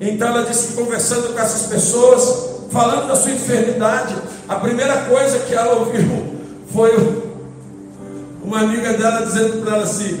Então 0.00 0.28
ela 0.28 0.44
disse 0.44 0.68
que 0.68 0.82
conversando 0.82 1.32
com 1.32 1.38
essas 1.38 1.66
pessoas, 1.66 2.50
falando 2.70 3.08
da 3.08 3.16
sua 3.16 3.32
enfermidade, 3.32 4.14
a 4.48 4.54
primeira 4.56 5.02
coisa 5.02 5.40
que 5.40 5.54
ela 5.54 5.74
ouviu 5.74 6.40
foi 6.72 7.29
uma 8.50 8.62
amiga 8.62 8.92
dela 8.94 9.24
dizendo 9.24 9.62
para 9.62 9.76
ela 9.76 9.84
assim: 9.84 10.20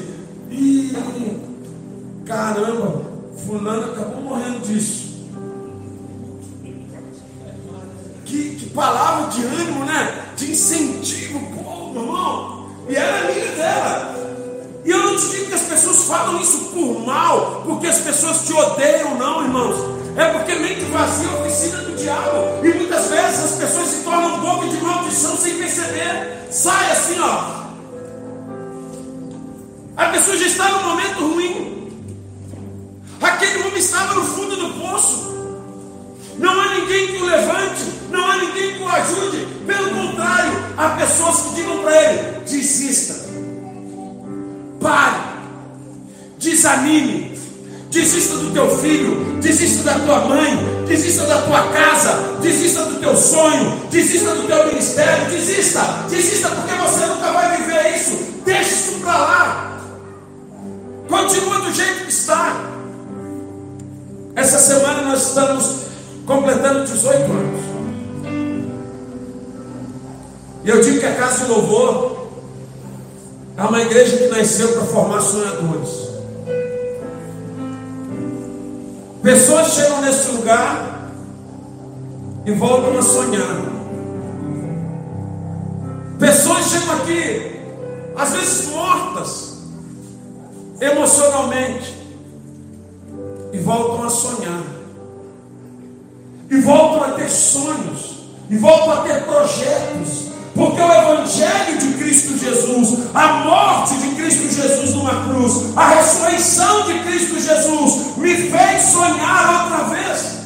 Ih, 0.50 0.92
caramba, 2.24 3.02
Fulano 3.44 3.92
acabou 3.92 4.22
morrendo 4.22 4.60
disso. 4.60 5.10
Que, 8.24 8.54
que 8.54 8.70
palavra 8.70 9.30
de 9.30 9.44
ânimo, 9.44 9.84
né? 9.84 10.26
De 10.36 10.52
incentivo, 10.52 11.40
pô, 11.56 11.92
meu 11.92 12.02
irmão. 12.02 12.70
E 12.88 12.94
era 12.94 13.28
amiga 13.28 13.50
dela. 13.56 14.14
E 14.84 14.90
eu 14.90 14.98
não 14.98 15.16
te 15.16 15.28
digo 15.30 15.46
que 15.46 15.54
as 15.54 15.62
pessoas 15.62 16.04
falam 16.04 16.40
isso 16.40 16.70
por 16.72 17.04
mal, 17.04 17.62
porque 17.66 17.88
as 17.88 17.98
pessoas 17.98 18.46
te 18.46 18.52
odeiam, 18.52 19.18
não, 19.18 19.42
irmãos. 19.42 20.00
É 20.16 20.26
porque 20.26 20.54
mente 20.54 20.84
vazia 20.84 21.28
é 21.28 21.40
oficina 21.40 21.78
do 21.78 21.96
diabo. 21.96 22.64
E 22.64 22.74
muitas 22.74 23.08
vezes 23.08 23.44
as 23.44 23.52
pessoas 23.58 23.88
se 23.88 24.04
tornam 24.04 24.40
boca 24.40 24.68
de 24.68 24.80
maldição 24.80 25.36
sem 25.36 25.58
perceber. 25.58 26.46
Sai 26.50 26.92
assim, 26.92 27.18
ó. 27.18 27.69
A 30.00 30.06
pessoa 30.06 30.34
já 30.34 30.46
está 30.46 30.66
num 30.70 30.88
momento 30.88 31.20
ruim. 31.20 31.92
Aquele 33.20 33.64
homem 33.64 33.76
estava 33.76 34.14
no 34.14 34.24
fundo 34.24 34.56
do 34.56 34.80
poço. 34.80 35.30
Não 36.38 36.58
há 36.58 36.74
ninguém 36.74 37.08
que 37.08 37.22
o 37.22 37.26
levante, 37.26 37.82
não 38.10 38.26
há 38.26 38.38
ninguém 38.38 38.78
que 38.78 38.82
o 38.82 38.88
ajude. 38.88 39.46
Pelo 39.66 39.90
contrário, 39.90 40.52
há 40.78 40.88
pessoas 40.88 41.40
que 41.42 41.54
digam 41.56 41.82
para 41.82 42.02
ele: 42.02 42.40
desista, 42.48 43.14
pare, 44.80 45.20
desanime, 46.38 47.38
desista 47.90 48.36
do 48.36 48.52
teu 48.54 48.78
filho, 48.78 49.38
desista 49.42 49.82
da 49.82 49.98
tua 49.98 50.20
mãe, 50.20 50.84
desista 50.88 51.26
da 51.26 51.42
tua 51.42 51.62
casa, 51.74 52.38
desista 52.40 52.86
do 52.86 53.00
teu 53.00 53.14
sonho, 53.14 53.78
desista 53.90 54.34
do 54.34 54.46
teu 54.46 54.66
ministério, 54.66 55.30
desista, 55.30 56.06
desista 56.08 56.48
porque 56.48 56.74
você 56.74 57.04
nunca 57.04 57.32
vai 57.32 57.58
viver 57.58 57.96
isso. 57.96 58.18
Deixa 58.46 58.70
isso 58.70 58.92
para 59.00 59.18
lá. 59.18 59.70
Continua 61.10 61.58
do 61.58 61.72
jeito 61.72 62.04
que 62.04 62.12
está. 62.12 62.56
Essa 64.36 64.58
semana 64.60 65.02
nós 65.02 65.26
estamos 65.28 65.80
completando 66.24 66.84
18 66.84 67.32
anos. 67.32 67.60
E 70.64 70.68
eu 70.68 70.80
digo 70.80 71.00
que 71.00 71.06
a 71.06 71.16
Casa 71.16 71.44
de 71.44 71.50
Louvor 71.50 72.28
é 73.56 73.62
uma 73.62 73.80
igreja 73.82 74.16
que 74.16 74.28
nasceu 74.28 74.68
para 74.68 74.82
formar 74.82 75.20
sonhadores. 75.20 76.10
Pessoas 79.22 79.72
chegam 79.74 80.00
nesse 80.00 80.30
lugar 80.30 81.10
e 82.46 82.52
voltam 82.52 82.98
a 82.98 83.02
sonhar. 83.02 83.56
Pessoas 86.18 86.66
chegam 86.66 86.96
aqui, 86.96 87.60
às 88.16 88.30
vezes 88.30 88.68
mortas, 88.68 89.49
emocionalmente. 90.80 91.94
E 93.52 93.58
voltam 93.58 94.04
a 94.04 94.10
sonhar, 94.10 94.62
e 96.48 96.60
voltam 96.60 97.02
a 97.02 97.12
ter 97.12 97.28
sonhos, 97.28 98.28
e 98.48 98.56
voltam 98.56 98.92
a 98.92 98.96
ter 98.98 99.24
projetos, 99.24 100.30
porque 100.54 100.80
o 100.80 100.92
Evangelho 100.92 101.78
de 101.78 101.94
Cristo 101.94 102.38
Jesus, 102.38 103.08
a 103.12 103.26
morte 103.44 103.96
de 103.96 104.14
Cristo 104.14 104.54
Jesus 104.54 104.94
numa 104.94 105.24
cruz, 105.24 105.76
a 105.76 105.88
ressurreição 105.94 106.86
de 106.86 107.00
Cristo 107.00 107.40
Jesus, 107.40 108.16
me 108.16 108.36
fez 108.36 108.82
sonhar 108.82 109.64
outra 109.64 109.84
vez. 109.88 110.40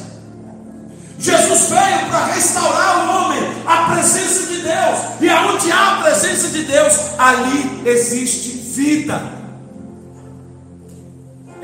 Jesus 1.19 1.69
veio 1.69 2.09
para 2.09 2.25
restaurar 2.25 3.05
o 3.05 3.25
homem, 3.25 3.43
a 3.67 3.93
presença 3.93 4.47
de 4.47 4.61
Deus, 4.61 4.99
e 5.21 5.29
aonde 5.29 5.71
há 5.71 5.93
a 5.93 6.01
presença 6.01 6.49
de 6.49 6.63
Deus, 6.63 6.93
ali 7.19 7.81
existe 7.85 8.49
vida. 8.49 9.34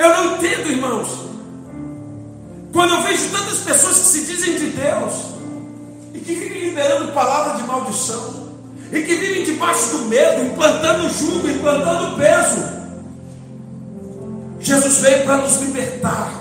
Eu 0.02 0.10
não 0.10 0.36
entendo, 0.36 0.72
irmãos. 0.72 1.08
Quando 2.74 2.96
eu 2.96 3.04
vejo 3.04 3.30
tantas 3.30 3.60
pessoas 3.60 4.00
que 4.00 4.06
se 4.06 4.26
dizem 4.26 4.56
de 4.56 4.68
Deus 4.72 5.14
e 6.14 6.20
que 6.20 6.34
vivem 6.34 6.70
liberando 6.70 7.12
palavra 7.12 7.62
de 7.62 7.68
maldição 7.68 8.50
e 8.92 9.02
que 9.04 9.16
vivem 9.16 9.44
debaixo 9.44 9.98
do 9.98 10.06
medo, 10.06 10.44
implantando 10.46 11.08
jugo, 11.08 11.48
implantando 11.48 12.18
peso. 12.18 12.82
Jesus 14.60 14.98
veio 14.98 15.24
para 15.24 15.38
nos 15.38 15.58
libertar. 15.58 16.34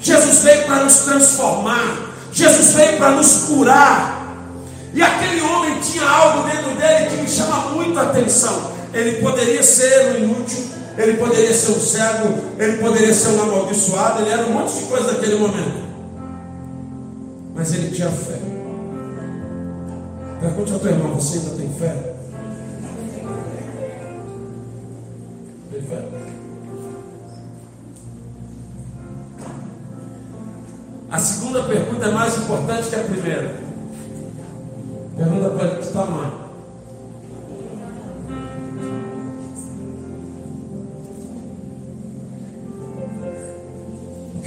Jesus 0.00 0.38
veio 0.44 0.64
para 0.66 0.84
nos 0.84 0.98
transformar. 0.98 2.10
Jesus 2.32 2.74
veio 2.74 2.96
para 2.98 3.10
nos 3.10 3.44
curar. 3.44 4.36
E 4.94 5.02
aquele 5.02 5.40
homem 5.40 5.80
tinha 5.80 6.08
algo 6.08 6.48
dentro 6.48 6.70
dele 6.76 7.10
que 7.10 7.16
me 7.22 7.28
chama 7.28 7.70
muito 7.70 7.98
a 7.98 8.02
atenção. 8.02 8.72
Ele 8.94 9.20
poderia 9.20 9.62
ser 9.64 10.12
um 10.12 10.24
inútil, 10.24 10.64
ele 10.98 11.16
poderia 11.16 11.54
ser 11.54 11.70
um 11.70 11.80
cego, 11.80 12.34
ele 12.58 12.78
poderia 12.78 13.14
ser 13.14 13.28
um 13.28 13.42
amaldiçoado, 13.42 14.20
ele 14.20 14.30
era 14.30 14.44
um 14.46 14.52
monte 14.52 14.74
de 14.78 14.82
coisa 14.86 15.12
naquele 15.12 15.36
momento. 15.36 15.88
Mas 17.54 17.72
ele 17.72 17.94
tinha 17.94 18.10
fé. 18.10 18.38
Pergunte 20.40 20.72
ao 20.72 20.78
teu 20.80 20.90
irmão: 20.90 21.14
você 21.14 21.38
ainda 21.38 21.50
tem 21.50 21.72
fé? 21.74 22.14
Tem 25.70 25.82
fé? 25.82 26.04
A 31.10 31.18
segunda 31.18 31.62
pergunta 31.62 32.06
é 32.06 32.10
mais 32.10 32.36
importante 32.38 32.88
que 32.88 32.96
a 32.96 33.04
primeira. 33.04 33.54
Pergunta 35.16 35.50
para 35.50 35.66
ele: 35.68 35.76
que 35.80 35.92
tamanho? 35.92 36.47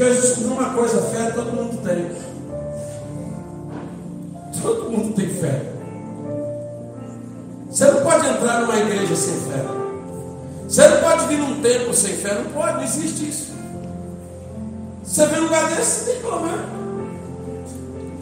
Porque 0.01 0.13
eu 0.17 0.19
descobri 0.19 0.45
uma 0.45 0.73
coisa, 0.73 0.99
fé 0.99 1.29
todo 1.29 1.53
mundo 1.53 1.77
tem. 1.83 2.09
Todo 4.59 4.89
mundo 4.89 5.13
tem 5.13 5.29
fé. 5.29 5.61
Você 7.69 7.85
não 7.85 8.01
pode 8.01 8.27
entrar 8.27 8.61
numa 8.61 8.79
igreja 8.79 9.15
sem 9.15 9.35
fé. 9.41 9.63
Você 10.67 10.87
não 10.87 11.01
pode 11.01 11.27
vir 11.27 11.37
num 11.37 11.61
templo 11.61 11.93
sem 11.93 12.15
fé. 12.15 12.33
Não 12.33 12.45
pode, 12.45 12.77
não 12.77 12.83
existe 12.83 13.29
isso. 13.29 13.53
Você 15.03 15.27
vê 15.27 15.39
um 15.39 15.43
lugar 15.43 15.69
desse, 15.69 16.05
você 16.05 16.11
tem 16.13 16.21
pelo 16.21 16.39
menos. 16.39 16.65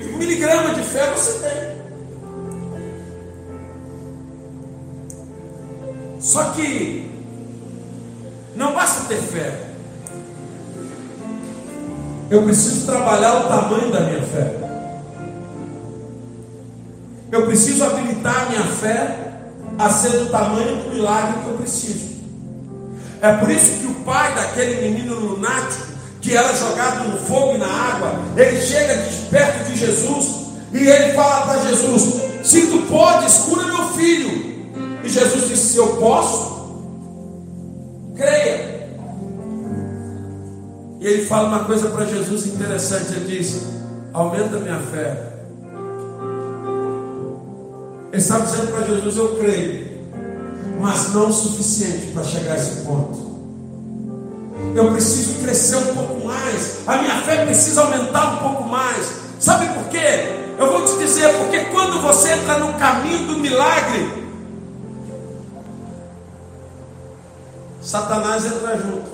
Um 0.02 0.18
miligrama 0.18 0.74
de 0.74 0.84
fé 0.84 1.14
você 1.14 1.40
tem. 1.40 1.80
Só 6.20 6.44
que 6.52 6.99
Eu 12.30 12.44
preciso 12.44 12.86
trabalhar 12.86 13.40
o 13.40 13.48
tamanho 13.48 13.92
da 13.92 14.02
minha 14.02 14.22
fé. 14.22 14.56
Eu 17.32 17.46
preciso 17.46 17.84
habilitar 17.84 18.46
a 18.46 18.50
minha 18.50 18.64
fé 18.64 19.18
a 19.78 19.90
ser 19.90 20.12
do 20.12 20.30
tamanho 20.30 20.84
do 20.84 20.94
milagre 20.94 21.42
que 21.42 21.50
eu 21.50 21.58
preciso. 21.58 22.10
É 23.22 23.32
por 23.34 23.50
isso 23.50 23.80
que 23.80 23.88
o 23.88 23.96
pai 24.06 24.34
daquele 24.36 24.90
menino 24.90 25.16
lunático, 25.16 25.88
que 26.22 26.36
era 26.36 26.54
jogado 26.56 27.10
no 27.10 27.18
fogo 27.18 27.56
e 27.56 27.58
na 27.58 27.68
água, 27.68 28.14
ele 28.38 28.62
chega 28.62 28.96
perto 29.30 29.72
de 29.72 29.78
Jesus 29.78 30.40
e 30.72 30.88
ele 30.88 31.14
fala 31.14 31.48
para 31.48 31.68
Jesus: 31.68 32.22
Se 32.44 32.68
tu 32.68 32.80
podes, 32.90 33.38
cura 33.40 33.66
meu 33.66 33.90
filho. 33.90 34.50
E 35.04 35.10
Jesus 35.10 35.48
disse: 35.48 35.74
Se 35.74 35.78
eu 35.78 35.98
posso, 35.98 36.49
ele 41.10 41.26
fala 41.26 41.48
uma 41.48 41.66
coisa 41.66 41.90
para 41.90 42.06
Jesus 42.06 42.46
interessante: 42.48 43.14
ele 43.14 43.38
diz: 43.38 43.64
Aumenta 44.14 44.58
a 44.58 44.60
minha 44.60 44.80
fé. 44.80 45.34
Ele 48.12 48.22
está 48.22 48.40
dizendo 48.40 48.72
para 48.72 48.86
Jesus: 48.86 49.18
Eu 49.18 49.38
creio, 49.38 49.88
mas 50.80 51.14
não 51.14 51.30
o 51.30 51.34
suficiente 51.34 52.12
para 52.14 52.24
chegar 52.24 52.54
a 52.54 52.58
esse 52.58 52.82
ponto. 52.82 53.30
Eu 54.76 54.92
preciso 54.92 55.40
crescer 55.42 55.78
um 55.78 55.96
pouco 55.96 56.26
mais, 56.28 56.80
a 56.86 56.98
minha 56.98 57.22
fé 57.22 57.46
precisa 57.46 57.82
aumentar 57.82 58.34
um 58.34 58.38
pouco 58.38 58.70
mais. 58.70 59.20
Sabe 59.40 59.68
por 59.74 59.86
quê? 59.86 60.38
Eu 60.58 60.72
vou 60.72 60.86
te 60.86 60.98
dizer, 60.98 61.34
porque 61.38 61.60
quando 61.66 62.02
você 62.02 62.34
entra 62.34 62.58
no 62.58 62.74
caminho 62.74 63.26
do 63.28 63.38
milagre, 63.40 64.20
Satanás 67.82 68.46
entra 68.46 68.78
junto. 68.78 69.09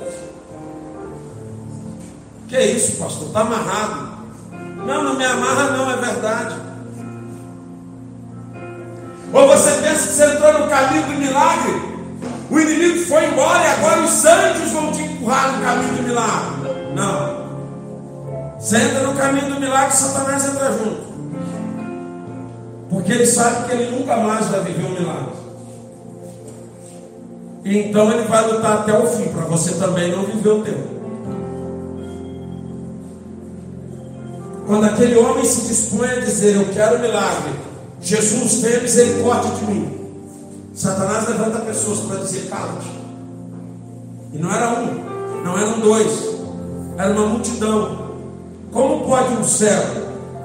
Que 2.47 2.55
é 2.55 2.71
isso, 2.71 2.97
pastor? 2.97 3.27
Está 3.27 3.41
amarrado. 3.41 4.15
Não, 4.85 5.03
não 5.03 5.15
me 5.15 5.25
amarra, 5.25 5.71
não, 5.71 5.91
é 5.91 5.95
verdade. 5.97 6.55
Ou 9.33 9.47
você 9.47 9.71
pensa 9.81 10.07
que 10.07 10.13
você 10.13 10.25
entrou 10.25 10.59
no 10.59 10.69
caminho 10.69 11.03
do 11.03 11.13
milagre? 11.13 11.95
O 12.49 12.59
inimigo 12.59 13.05
foi 13.05 13.25
embora 13.25 13.63
e 13.63 13.67
agora 13.67 14.01
os 14.03 14.25
anjos 14.25 14.71
vão 14.71 14.91
te 14.91 15.01
empurrar 15.01 15.57
no 15.57 15.63
caminho 15.63 15.95
do 15.95 16.03
milagre. 16.03 16.55
Não. 16.93 17.45
Você 18.59 18.77
entra 18.77 19.01
no 19.01 19.13
caminho 19.15 19.53
do 19.53 19.59
milagre, 19.59 19.95
Satanás 19.95 20.45
entra 20.45 20.71
junto. 20.71 21.05
Porque 22.89 23.11
ele 23.11 23.25
sabe 23.25 23.65
que 23.67 23.73
ele 23.73 23.97
nunca 23.97 24.17
mais 24.17 24.45
vai 24.47 24.61
viver 24.61 24.85
um 24.85 24.99
milagre. 24.99 25.33
E 27.65 27.79
então 27.79 28.11
ele 28.11 28.27
vai 28.27 28.47
lutar 28.47 28.73
até 28.73 28.97
o 28.97 29.07
fim, 29.07 29.29
para 29.29 29.45
você 29.45 29.73
também 29.75 30.11
não 30.11 30.23
viver 30.23 30.49
o 30.49 30.61
teu. 30.61 30.94
Quando 34.65 34.85
aquele 34.85 35.15
homem 35.17 35.45
se 35.45 35.67
dispõe 35.67 36.09
a 36.09 36.19
dizer: 36.19 36.55
Eu 36.55 36.65
quero 36.73 36.99
milagre, 36.99 37.53
Jesus 38.01 38.61
tenha 38.61 38.81
misericórdia 38.81 39.51
de 39.51 39.65
mim. 39.65 39.91
Satanás 40.73 41.27
levanta 41.27 41.59
pessoas 41.59 41.99
para 41.99 42.17
dizer: 42.17 42.49
Cala-te. 42.49 42.89
E 44.33 44.37
não 44.37 44.51
era 44.51 44.79
um, 44.79 45.43
não 45.43 45.57
eram 45.57 45.79
dois, 45.79 46.11
era 46.97 47.11
uma 47.13 47.27
multidão. 47.27 48.05
Como 48.71 49.05
pode 49.05 49.33
um 49.35 49.43
cego, 49.43 50.01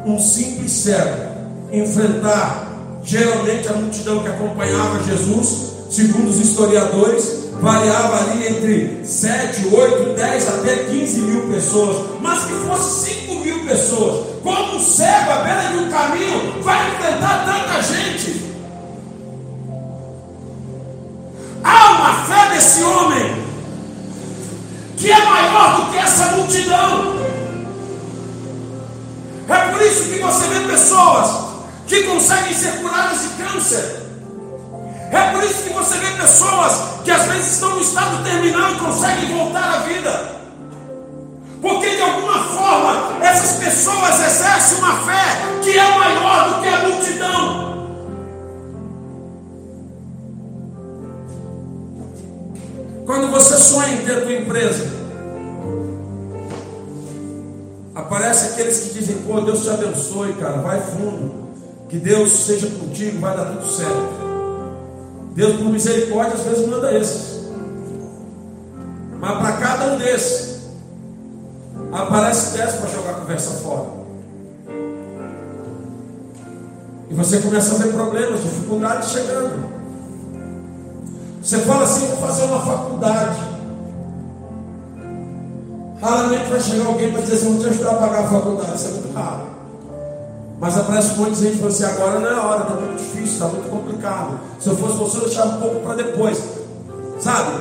um 0.07 0.19
simples 0.19 0.71
cego, 0.71 1.31
enfrentar 1.73 2.69
geralmente 3.03 3.69
a 3.69 3.73
multidão 3.73 4.23
que 4.23 4.29
acompanhava 4.29 5.03
Jesus, 5.03 5.73
segundo 5.91 6.29
os 6.29 6.39
historiadores, 6.39 7.40
variava 7.61 8.21
ali 8.21 8.49
entre 8.49 9.05
7, 9.05 9.69
8, 9.75 10.15
10 10.15 10.49
até 10.49 10.77
15 10.85 11.21
mil 11.21 11.53
pessoas, 11.53 12.07
mas 12.21 12.45
que 12.45 12.55
fosse 12.55 13.11
5 13.11 13.35
mil 13.35 13.65
pessoas, 13.67 14.27
como 14.43 14.77
um 14.77 14.81
cego 14.81 15.31
à 15.31 15.37
beira 15.37 15.69
de 15.69 15.77
um 15.79 15.91
caminho 15.91 16.63
vai 16.63 16.91
enfrentar 16.91 17.45
tanta 17.45 17.83
gente? 17.83 18.51
Há 21.63 21.91
uma 21.93 22.15
fé 22.25 22.55
desse 22.55 22.83
homem 22.83 23.45
que 24.97 25.11
é 25.11 25.25
maior 25.25 25.77
do 25.77 25.93
que 25.93 25.99
essa 25.99 26.37
multidão. 26.37 27.21
É 29.49 29.73
por 29.73 29.83
isso 29.83 30.05
que 30.05 30.19
você 30.19 30.47
vê 30.47 30.61
pessoas 30.67 31.51
que 31.87 32.05
conseguem 32.05 32.55
ser 32.55 32.81
curadas 32.81 33.21
de 33.21 33.29
câncer. 33.43 34.10
É 35.11 35.33
por 35.33 35.43
isso 35.43 35.65
que 35.65 35.73
você 35.73 35.99
vê 35.99 36.11
pessoas 36.13 37.01
que 37.03 37.11
às 37.11 37.27
vezes 37.27 37.55
estão 37.55 37.75
no 37.75 37.81
estado 37.81 38.23
terminal 38.23 38.73
e 38.73 38.79
conseguem 38.79 39.37
voltar 39.37 39.75
à 39.75 39.79
vida. 39.79 40.41
Porque 41.61 41.97
de 41.97 42.03
alguma 42.03 42.45
forma 42.45 43.25
essas 43.25 43.59
pessoas 43.59 44.21
exercem 44.21 44.79
uma 44.79 44.97
fé 45.01 45.61
que 45.63 45.77
é 45.77 45.99
maior 45.99 46.55
do 46.55 46.63
que 46.63 46.69
a 46.69 46.89
multidão. 46.89 47.71
Quando 53.05 53.31
você 53.33 53.57
sonha 53.57 53.95
em 53.95 54.05
ter 54.05 54.19
a 54.19 54.21
tua 54.21 54.33
empresa, 54.33 54.87
aparece 57.93 58.53
aqueles 58.53 58.79
que 58.79 58.99
dizem, 58.99 59.17
pô, 59.23 59.41
Deus 59.41 59.63
te 59.63 59.71
abençoe, 59.71 60.35
cara, 60.35 60.59
vai 60.59 60.81
fundo. 60.81 61.51
Que 61.89 61.99
Deus 61.99 62.31
seja 62.31 62.69
contigo, 62.69 63.19
vai 63.19 63.37
dar 63.37 63.47
tudo 63.47 63.67
certo. 63.67 64.30
Deus, 65.41 65.57
por 65.57 65.71
misericórdia, 65.71 66.35
às 66.35 66.43
vezes 66.43 66.69
manda 66.69 66.93
esses. 66.93 67.41
Mas 69.19 69.39
para 69.39 69.53
cada 69.53 69.87
um 69.87 69.97
desses, 69.97 70.61
aparece 71.91 72.59
dez 72.59 72.75
para 72.75 72.91
jogar 72.91 73.11
a 73.13 73.15
conversa 73.15 73.51
fora. 73.63 73.87
E 77.09 77.15
você 77.15 77.39
começa 77.39 77.75
a 77.75 77.79
ver 77.79 77.93
problemas, 77.95 78.43
dificuldades 78.43 79.13
chegando. 79.13 79.71
Você 81.43 81.59
fala 81.61 81.85
assim, 81.85 82.07
vou 82.09 82.19
fazer 82.19 82.43
uma 82.45 82.61
faculdade. 82.61 83.41
Raramente 86.03 86.51
vai 86.51 86.61
chegar 86.61 86.87
alguém 86.87 87.13
para 87.13 87.23
dizer 87.23 87.49
vou 87.49 87.59
te 87.59 87.67
ajudar 87.67 87.93
a 87.93 87.95
pagar 87.95 88.25
a 88.25 88.29
faculdade. 88.29 88.75
Isso 88.77 88.89
é 88.89 88.91
muito 88.91 89.15
raro. 89.15 89.60
Mas 90.61 90.77
aparece 90.77 91.15
monte 91.15 91.31
de 91.31 91.41
gente 91.41 91.63
e 91.63 91.67
assim, 91.67 91.85
agora 91.85 92.21
não 92.21 92.29
é 92.29 92.35
a 92.35 92.43
hora, 92.43 92.63
está 92.63 92.75
muito 92.75 92.99
difícil, 92.99 93.33
está 93.33 93.47
muito 93.47 93.71
complicado. 93.71 94.39
Se 94.59 94.69
eu 94.69 94.77
fosse 94.77 94.97
você, 94.99 95.17
eu 95.17 95.23
deixava 95.23 95.57
um 95.57 95.61
pouco 95.61 95.81
para 95.81 95.95
depois. 95.95 96.39
Sabe? 97.19 97.53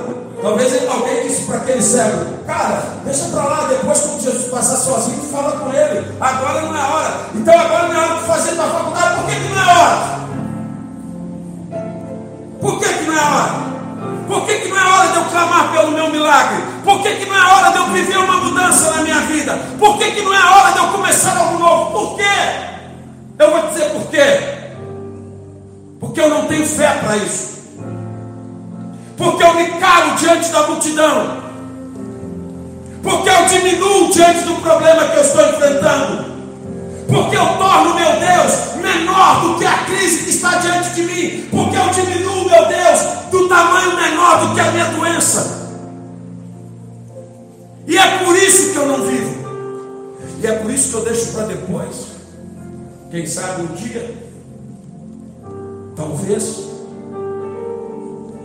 Talvez 0.41 0.89
alguém 0.89 1.27
disse 1.27 1.43
para 1.43 1.57
aquele 1.57 1.81
cego, 1.81 2.25
cara, 2.45 2.83
deixa 3.05 3.25
para 3.29 3.43
lá, 3.43 3.67
depois 3.69 3.99
quando 4.01 4.21
Jesus 4.21 4.45
passar 4.51 4.75
sozinho, 4.75 5.21
fala 5.31 5.51
com 5.53 5.73
ele. 5.73 6.05
Agora 6.19 6.61
não 6.61 6.75
é 6.75 6.81
a 6.81 6.87
hora. 6.87 7.13
Então 7.35 7.57
agora 7.57 7.87
não 7.87 7.95
é 7.95 8.05
hora 8.05 8.15
de 8.19 8.25
fazer 8.25 8.55
tua 8.55 8.67
faculdade, 8.67 9.15
por 9.15 9.25
que, 9.29 9.35
que 9.35 9.49
não 9.49 9.59
é 9.59 9.63
a 9.63 9.79
hora? 9.79 10.19
Por 12.59 12.79
que, 12.79 12.93
que 12.93 13.03
não 13.05 13.13
é 13.13 13.19
a 13.19 13.35
hora? 13.35 13.69
Por 14.27 14.45
que, 14.45 14.59
que 14.59 14.67
não 14.67 14.77
é 14.77 14.93
hora 14.93 15.07
de 15.07 15.15
eu 15.15 15.23
clamar 15.25 15.71
pelo 15.71 15.91
meu 15.91 16.09
milagre? 16.09 16.63
Por 16.83 17.01
que, 17.01 17.15
que 17.15 17.25
não 17.25 17.35
é 17.35 17.53
hora 17.53 17.71
de 17.71 17.77
eu 17.77 17.85
viver 17.87 18.17
uma 18.17 18.37
mudança 18.37 18.91
na 18.91 19.01
minha 19.03 19.21
vida? 19.21 19.57
Por 19.79 19.97
que, 19.97 20.11
que 20.11 20.21
não 20.21 20.33
é 20.33 20.43
hora 20.43 20.71
de 20.73 20.79
eu 20.79 20.87
começar 20.87 21.37
algo 21.37 21.59
novo? 21.59 21.91
Por 21.91 22.17
quê? 22.17 22.78
Eu 23.39 23.51
vou 23.51 23.69
dizer 23.69 23.89
por 23.91 24.05
quê. 24.07 24.69
Porque 25.97 26.19
eu 26.19 26.29
não 26.29 26.45
tenho 26.47 26.65
fé 26.65 26.91
para 26.95 27.15
isso. 27.15 27.59
Porque 29.15 29.41
eu 29.41 29.53
me 29.53 29.79
calo 29.79 30.15
diante 30.17 30.49
da 30.49 30.67
multidão. 30.67 31.37
Porque 33.01 33.29
eu 33.29 33.45
diminuo 33.45 34.11
diante 34.11 34.43
do 34.43 34.55
problema 34.55 35.05
que 35.05 35.15
eu 35.15 35.21
estou 35.21 35.49
enfrentando. 35.51 36.25
Porque 37.07 37.37
eu 37.37 37.57
torno 37.57 37.95
meu 37.95 38.11
Deus 38.19 38.75
menor 38.75 39.41
do 39.41 39.57
que 39.57 39.65
a 39.65 39.85
crise 39.85 40.25
que 40.25 40.29
está 40.31 40.57
diante 40.57 40.89
de 40.89 41.03
mim. 41.03 41.47
Porque 41.49 41.77
eu 41.77 41.89
diminuo 41.91 42.43
meu 42.43 42.65
Deus 42.65 42.99
do 43.31 43.47
tamanho 43.47 43.95
menor 43.95 44.47
do 44.47 44.53
que 44.53 44.59
a 44.59 44.71
minha 44.71 44.85
doença. 44.85 45.69
E 47.87 47.97
é 47.97 48.17
por 48.17 48.35
isso 48.35 48.73
que 48.73 48.75
eu 48.75 48.85
não 48.85 49.01
vivo. 49.07 49.39
E 50.43 50.45
é 50.45 50.51
por 50.51 50.69
isso 50.69 50.89
que 50.89 50.95
eu 50.95 51.05
deixo 51.05 51.31
para 51.31 51.45
depois. 51.45 52.08
Quem 53.11 53.25
sabe 53.25 53.63
um 53.63 53.73
dia, 53.73 54.15
talvez, 55.95 56.69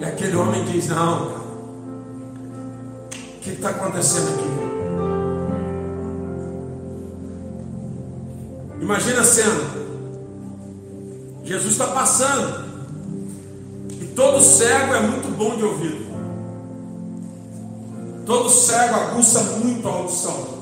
e 0.01 0.05
aquele 0.05 0.37
homem 0.37 0.65
diz: 0.65 0.89
Não, 0.89 1.33
o 1.33 1.35
que 3.43 3.51
está 3.51 3.69
acontecendo 3.69 4.35
aqui? 4.35 4.49
Imagina 8.81 9.21
a 9.21 9.25
cena: 9.25 9.61
Jesus 11.45 11.73
está 11.73 11.89
passando, 11.89 12.65
e 14.01 14.07
todo 14.17 14.41
cego 14.41 14.95
é 14.95 15.01
muito 15.01 15.29
bom 15.37 15.57
de 15.57 15.65
ouvido, 15.65 16.07
todo 18.25 18.49
cego 18.49 18.95
aguça 18.95 19.43
muito 19.59 19.87
a 19.87 19.93
audição. 19.93 20.54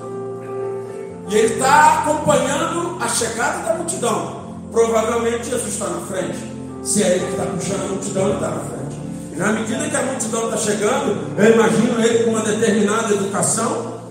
E 1.32 1.34
ele 1.34 1.54
está 1.54 2.00
acompanhando 2.00 2.98
a 3.00 3.08
chegada 3.08 3.66
da 3.66 3.74
multidão. 3.76 4.54
Provavelmente 4.70 5.48
Jesus 5.48 5.72
está 5.72 5.86
na 5.86 6.00
frente. 6.02 6.38
Se 6.82 7.02
é 7.02 7.14
ele 7.14 7.24
que 7.24 7.30
está 7.30 7.46
puxando 7.46 7.84
a 7.84 7.88
multidão, 7.88 8.24
ele 8.24 8.34
está 8.34 8.50
na 8.50 8.60
frente. 8.60 8.96
E 9.32 9.36
na 9.36 9.52
medida 9.54 9.88
que 9.88 9.96
a 9.96 10.02
multidão 10.02 10.44
está 10.44 10.56
chegando, 10.58 11.38
eu 11.38 11.54
imagino 11.54 12.04
ele 12.04 12.24
com 12.24 12.30
uma 12.32 12.42
determinada 12.42 13.14
educação, 13.14 14.02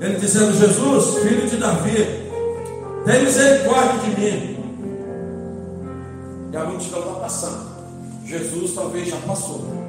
ele 0.00 0.14
dizendo: 0.20 0.52
Jesus, 0.56 1.18
filho 1.24 1.48
de 1.48 1.56
Davi, 1.56 2.30
tem 3.06 3.24
misericórdia 3.24 3.98
de 3.98 4.20
mim. 4.20 4.56
E 6.52 6.56
a 6.56 6.64
multidão 6.64 7.00
está 7.00 7.12
passando. 7.14 7.72
Jesus 8.24 8.72
talvez 8.72 9.08
já 9.08 9.16
passou. 9.26 9.82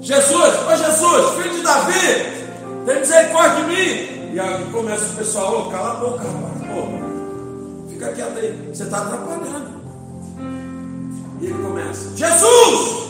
Jesus, 0.00 0.54
ô 0.66 0.76
Jesus, 0.76 1.34
filho 1.42 1.56
de 1.56 1.62
Davi, 1.62 2.35
tem 2.86 3.00
misericórdia 3.00 3.64
de 3.64 3.70
mim. 3.70 4.32
E 4.32 4.40
aí 4.40 4.64
começa 4.72 5.04
o 5.04 5.16
pessoal, 5.16 5.66
oh, 5.66 5.70
cala 5.70 5.92
a 5.92 5.94
boca, 5.96 6.22
rapaz. 6.22 6.72
Pô, 6.72 7.88
fica 7.90 8.12
quieto 8.12 8.38
aí, 8.38 8.70
você 8.72 8.84
está 8.84 8.98
atrapalhando. 8.98 9.76
E 11.40 11.46
ele 11.46 11.54
começa: 11.54 12.16
Jesus, 12.16 13.08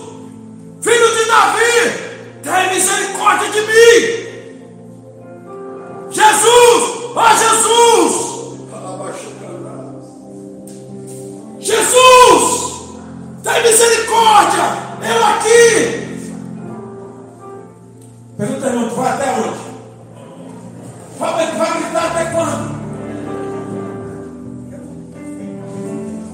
filho 0.80 1.16
de 1.16 1.24
Davi, 1.26 2.42
tem 2.42 2.74
misericórdia 2.74 3.50
de 3.50 3.60
mim. 3.60 4.26
Jesus, 6.10 7.12
ó 7.14 7.22
oh, 7.22 7.36
Jesus. 7.36 7.56
Jesus, 7.56 8.25
até 22.16 22.24
quando? 22.30 22.76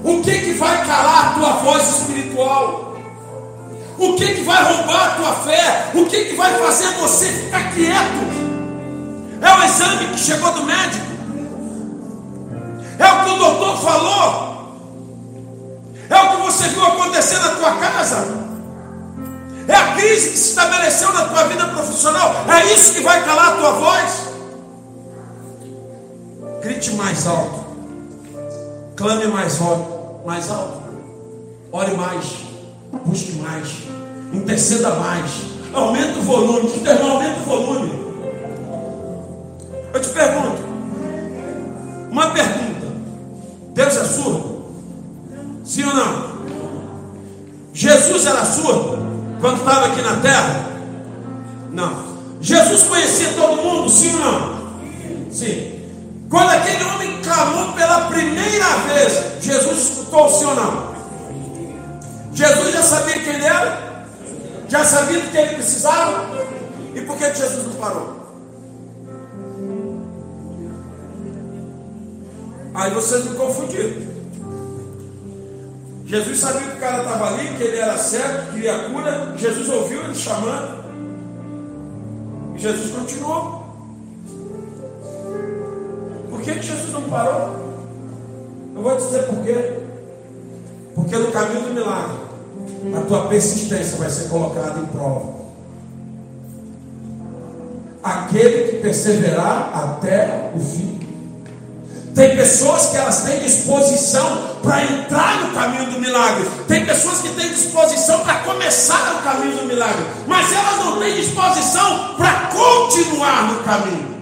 O 0.05 0.21
que 0.21 0.39
que 0.39 0.53
vai 0.53 0.85
calar 0.85 1.27
a 1.27 1.33
tua 1.33 1.51
voz 1.57 1.99
espiritual? 1.99 2.95
O 3.97 4.15
que 4.15 4.33
que 4.33 4.43
vai 4.43 4.63
roubar 4.63 5.07
a 5.07 5.15
tua 5.15 5.33
fé? 5.35 5.91
O 5.93 6.05
que 6.05 6.25
que 6.25 6.35
vai 6.35 6.53
fazer 6.53 6.87
você 6.95 7.27
ficar 7.27 7.73
quieto? 7.73 8.33
É 9.41 9.53
o 9.53 9.63
exame 9.63 10.07
que 10.07 10.19
chegou 10.19 10.51
do 10.53 10.63
médico? 10.63 11.05
É 12.97 13.05
o 13.05 13.23
que 13.23 13.29
o 13.31 13.37
doutor 13.37 13.77
falou? 13.81 14.53
É 16.09 16.15
o 16.15 16.29
que 16.29 16.37
você 16.43 16.69
viu 16.69 16.85
acontecer 16.85 17.39
na 17.39 17.49
tua 17.49 17.75
casa? 17.75 18.43
É 19.67 19.75
a 19.75 19.93
crise 19.95 20.31
que 20.31 20.37
se 20.37 20.49
estabeleceu 20.49 21.13
na 21.13 21.25
tua 21.25 21.43
vida 21.45 21.65
profissional? 21.67 22.45
É 22.47 22.73
isso 22.73 22.93
que 22.93 23.01
vai 23.01 23.23
calar 23.23 23.53
a 23.53 23.55
tua 23.55 23.71
voz? 23.71 24.32
Grite 26.83 26.97
mais 26.97 27.25
alto. 27.25 27.63
Clame 28.97 29.27
mais 29.27 29.61
alto. 29.61 30.25
Mais 30.25 30.49
alto. 30.49 30.81
Ore 31.71 31.95
mais. 31.95 32.25
Busque 33.05 33.31
mais. 33.37 33.69
Interceda 34.33 34.89
mais. 34.95 35.31
Aumenta 35.73 36.19
o 36.19 36.23
volume. 36.23 36.69
Que 36.69 36.85
irmão, 36.85 37.11
aumenta 37.11 37.39
o 37.39 37.43
volume. 37.43 37.93
Eu 39.93 40.01
te 40.01 40.09
pergunto: 40.09 40.61
uma 42.11 42.31
pergunta. 42.31 42.87
Deus 43.73 43.95
é 43.95 44.03
surdo? 44.03 44.65
Sim 45.63 45.85
ou 45.85 45.93
não? 45.93 46.33
Jesus 47.73 48.25
era 48.25 48.43
surdo 48.43 48.97
quando 49.39 49.59
estava 49.59 49.85
aqui 49.85 50.01
na 50.01 50.17
terra? 50.17 50.69
Não. 51.71 52.03
Jesus 52.41 52.83
conhecia 52.83 53.31
todo 53.33 53.61
mundo? 53.61 53.89
Sim 53.89 54.15
ou 54.15 54.19
não? 54.19 54.63
Sim. 55.31 55.72
Quando 56.33 56.49
aquele 56.49 56.83
homem 56.85 57.21
clamou 57.21 57.73
pela 57.73 58.09
primeira 58.09 58.65
vez, 58.87 59.39
Jesus 59.39 59.77
escutou 59.77 60.27
sim 60.27 60.45
ou 60.45 60.55
não? 60.55 60.95
Jesus 62.33 62.73
já 62.73 62.81
sabia 62.81 63.19
quem 63.19 63.35
ele 63.35 63.45
era? 63.45 64.07
Já 64.67 64.83
sabia 64.83 65.19
do 65.19 65.29
que 65.29 65.37
ele 65.37 65.53
precisava? 65.53 66.35
E 66.95 67.01
por 67.01 67.17
que 67.17 67.35
Jesus 67.35 67.67
não 67.67 67.75
parou? 67.75 68.19
Aí 72.73 72.91
vocês 72.95 73.25
me 73.25 73.35
confundiram. 73.35 74.01
Jesus 76.07 76.39
sabia 76.39 76.67
que 76.67 76.77
o 76.77 76.79
cara 76.79 77.03
estava 77.03 77.27
ali, 77.27 77.47
que 77.57 77.61
ele 77.61 77.77
era 77.77 77.95
cego, 77.95 78.53
queria 78.53 78.89
cura. 78.89 79.35
Jesus 79.37 79.69
ouviu 79.69 80.03
ele 80.03 80.15
chamando. 80.15 80.83
E 82.55 82.59
Jesus 82.59 82.91
continuou. 82.91 83.62
Que, 86.43 86.55
que 86.55 86.61
Jesus 86.61 86.91
não 86.91 87.03
parou? 87.03 87.55
Eu 88.75 88.83
vou 88.83 88.97
dizer 88.97 89.23
por 89.23 89.43
quê. 89.43 89.79
Porque 90.93 91.15
no 91.15 91.31
caminho 91.31 91.61
do 91.61 91.73
milagre, 91.73 92.17
a 92.97 93.01
tua 93.01 93.27
persistência 93.27 93.97
vai 93.97 94.09
ser 94.09 94.27
colocada 94.27 94.79
em 94.79 94.85
prova. 94.87 95.33
Aquele 98.03 98.71
que 98.71 98.77
perseverar 98.79 99.71
até 99.73 100.51
o 100.53 100.59
fim. 100.59 100.99
Tem 102.13 102.35
pessoas 102.35 102.87
que 102.87 102.97
elas 102.97 103.23
têm 103.23 103.39
disposição 103.39 104.57
para 104.61 104.83
entrar 104.83 105.45
no 105.45 105.53
caminho 105.53 105.91
do 105.91 105.99
milagre. 105.99 106.45
Tem 106.67 106.85
pessoas 106.85 107.21
que 107.21 107.29
têm 107.29 107.49
disposição 107.49 108.19
para 108.19 108.39
começar 108.39 109.15
o 109.19 109.23
caminho 109.23 109.57
do 109.57 109.65
milagre. 109.65 110.05
Mas 110.27 110.51
elas 110.51 110.85
não 110.85 110.99
têm 110.99 111.15
disposição 111.15 112.15
para 112.15 112.49
continuar 112.49 113.53
no 113.53 113.63
caminho. 113.63 114.12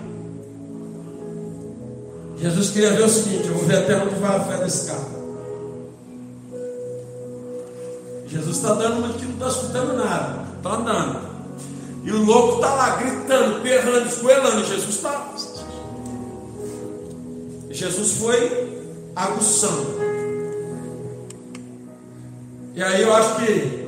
Jesus 2.41 2.71
queria 2.71 2.93
ver 2.93 3.03
o 3.03 3.09
seguinte: 3.09 3.47
eu 3.47 3.53
vou 3.53 3.65
ver 3.65 3.77
até 3.77 3.95
onde 3.95 4.15
vai 4.15 4.35
a 4.35 4.39
fé 4.39 4.57
desse 4.63 4.87
cara. 4.87 5.21
Jesus 8.27 8.57
está 8.57 8.73
dando 8.73 8.97
uma 8.99 9.13
que 9.13 9.25
não 9.25 9.33
está 9.33 9.47
escutando 9.47 9.93
nada, 9.93 10.45
está 10.57 10.75
andando. 10.75 11.31
E 12.03 12.11
o 12.11 12.23
louco 12.23 12.55
está 12.55 12.73
lá 12.73 12.95
gritando, 12.95 13.61
berrando, 13.61 14.07
esgoelando. 14.07 14.65
Jesus 14.65 14.95
está. 14.95 15.29
Jesus 17.69 18.11
foi 18.13 18.81
aguçando. 19.15 20.01
E 22.73 22.81
aí 22.81 23.01
eu 23.01 23.13
acho 23.13 23.35
que 23.35 23.81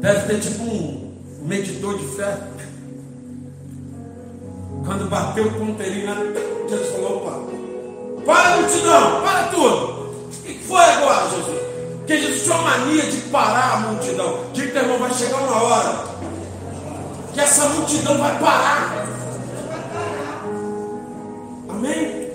deve 0.00 0.26
ter 0.26 0.40
tipo 0.40 0.62
um 0.62 1.14
medidor 1.42 1.98
de 1.98 2.06
fé. 2.16 2.38
Quando 4.86 5.10
bateu 5.10 5.48
o 5.48 5.52
ponteirinho 5.52 6.08
Jesus 6.68 6.88
falou: 6.90 7.16
opa, 7.18 7.57
para 8.28 8.58
multidão, 8.58 9.22
para 9.22 9.44
tudo. 9.44 10.12
O 10.28 10.42
que 10.44 10.62
foi 10.68 10.84
agora, 10.84 11.30
Jesus? 11.30 11.58
Porque 11.96 12.18
Jesus 12.18 12.42
tinha 12.42 12.58
mania 12.58 13.02
de 13.04 13.16
parar 13.22 13.72
a 13.72 13.76
multidão. 13.78 14.40
Diga, 14.52 14.80
irmão, 14.80 14.98
vai 14.98 15.14
chegar 15.14 15.38
uma 15.38 15.62
hora 15.62 16.04
que 17.32 17.40
essa 17.40 17.70
multidão 17.70 18.18
vai 18.18 18.38
parar. 18.38 19.06
Amém? 21.70 22.28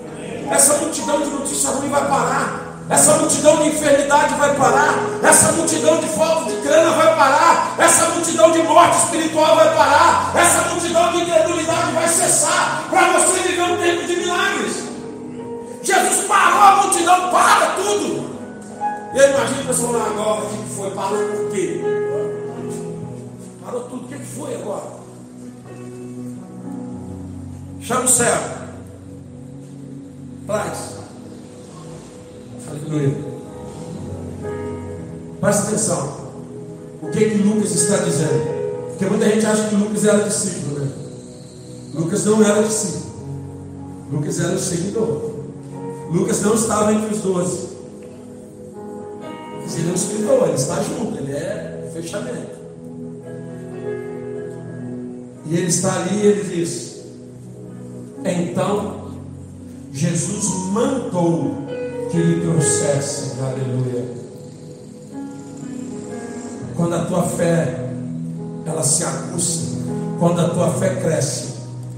Essa 0.50 0.78
multidão 0.78 1.22
de 1.22 1.30
notícia 1.30 1.70
ruim 1.70 1.90
vai 1.90 2.08
parar. 2.08 2.62
Essa 2.90 3.14
multidão 3.14 3.58
de 3.58 3.68
enfermidade 3.68 4.34
vai 4.34 4.56
parar. 4.56 4.96
Essa 5.22 5.52
multidão 5.52 6.00
de 6.00 6.08
falta 6.08 6.52
de 6.52 6.62
grana 6.62 6.90
vai 6.90 7.16
parar. 7.16 7.76
Essa 7.78 8.10
multidão 8.10 8.52
de 8.52 8.64
morte 8.64 8.98
espiritual 8.98 9.56
vai 9.58 9.76
parar. 9.76 10.32
Essa 10.36 10.70
multidão 10.70 11.12
de 11.12 11.22
incredulidade 11.22 11.92
vai 11.92 12.08
cessar. 12.08 12.86
Para 12.90 13.20
você 13.20 13.40
viver 13.42 13.62
um 13.62 13.78
tempo 13.78 14.08
de 14.08 14.16
milagres. 14.16 14.93
Jesus 15.84 16.26
parou 16.28 16.62
a 16.62 16.84
multidão, 16.84 17.30
para 17.30 17.76
tudo. 17.76 18.24
E 19.14 19.20
aí 19.20 19.32
imagina 19.32 19.62
o 19.62 19.68
pessoal 19.68 19.92
lá 19.92 20.08
agora, 20.08 20.46
o 20.46 20.50
que 20.50 20.74
foi? 20.74 20.92
Parou 20.92 21.30
por 21.30 21.52
quê? 21.52 21.82
Parou 23.64 23.84
tudo, 23.84 24.06
o 24.06 24.08
que 24.08 24.18
foi 24.18 24.56
agora? 24.56 25.04
Chama 27.82 28.06
o 28.06 28.08
céu. 28.08 28.38
Traz. 30.48 30.94
Aleluia. 32.70 33.16
Presta 35.42 35.68
atenção. 35.68 36.24
O 37.02 37.12
que 37.12 37.30
que 37.30 37.38
Lucas 37.40 37.72
está 37.72 37.98
dizendo? 37.98 38.88
Porque 38.88 39.06
muita 39.06 39.26
gente 39.30 39.46
acha 39.46 39.68
que 39.68 39.76
Lucas 39.76 40.06
era 40.06 40.24
discípulo, 40.24 40.80
né? 40.80 40.92
Lucas 41.94 42.26
não 42.26 42.42
era 42.42 42.64
discípulo. 42.64 43.14
Lucas 44.12 44.40
era 44.40 44.54
o 44.54 44.60
seguidor. 44.60 45.33
Lucas 46.14 46.42
não 46.42 46.54
estava 46.54 46.94
entre 46.94 47.16
os 47.16 47.22
doze. 47.22 47.70
Ele 49.76 49.90
é 49.90 49.92
um 49.92 49.96
escritor, 49.96 50.44
ele 50.44 50.54
está 50.54 50.76
junto, 50.84 51.18
ele 51.18 51.32
é 51.32 51.90
fechamento. 51.92 52.54
E 55.48 55.58
ele 55.58 55.68
está 55.68 55.96
ali 55.96 56.18
e 56.18 56.26
ele 56.28 56.44
diz: 56.44 57.02
Então 58.24 59.12
Jesus 59.92 60.70
mandou 60.72 61.56
que 62.12 62.18
lhe 62.18 62.42
trouxesse, 62.42 63.32
aleluia. 63.40 64.06
Quando 66.76 66.94
a 66.94 67.06
tua 67.06 67.24
fé 67.24 67.90
ela 68.68 68.84
se 68.84 69.04
aguça, 69.04 69.62
quando 70.20 70.42
a 70.42 70.50
tua 70.50 70.70
fé 70.74 70.96
cresce, 70.96 71.54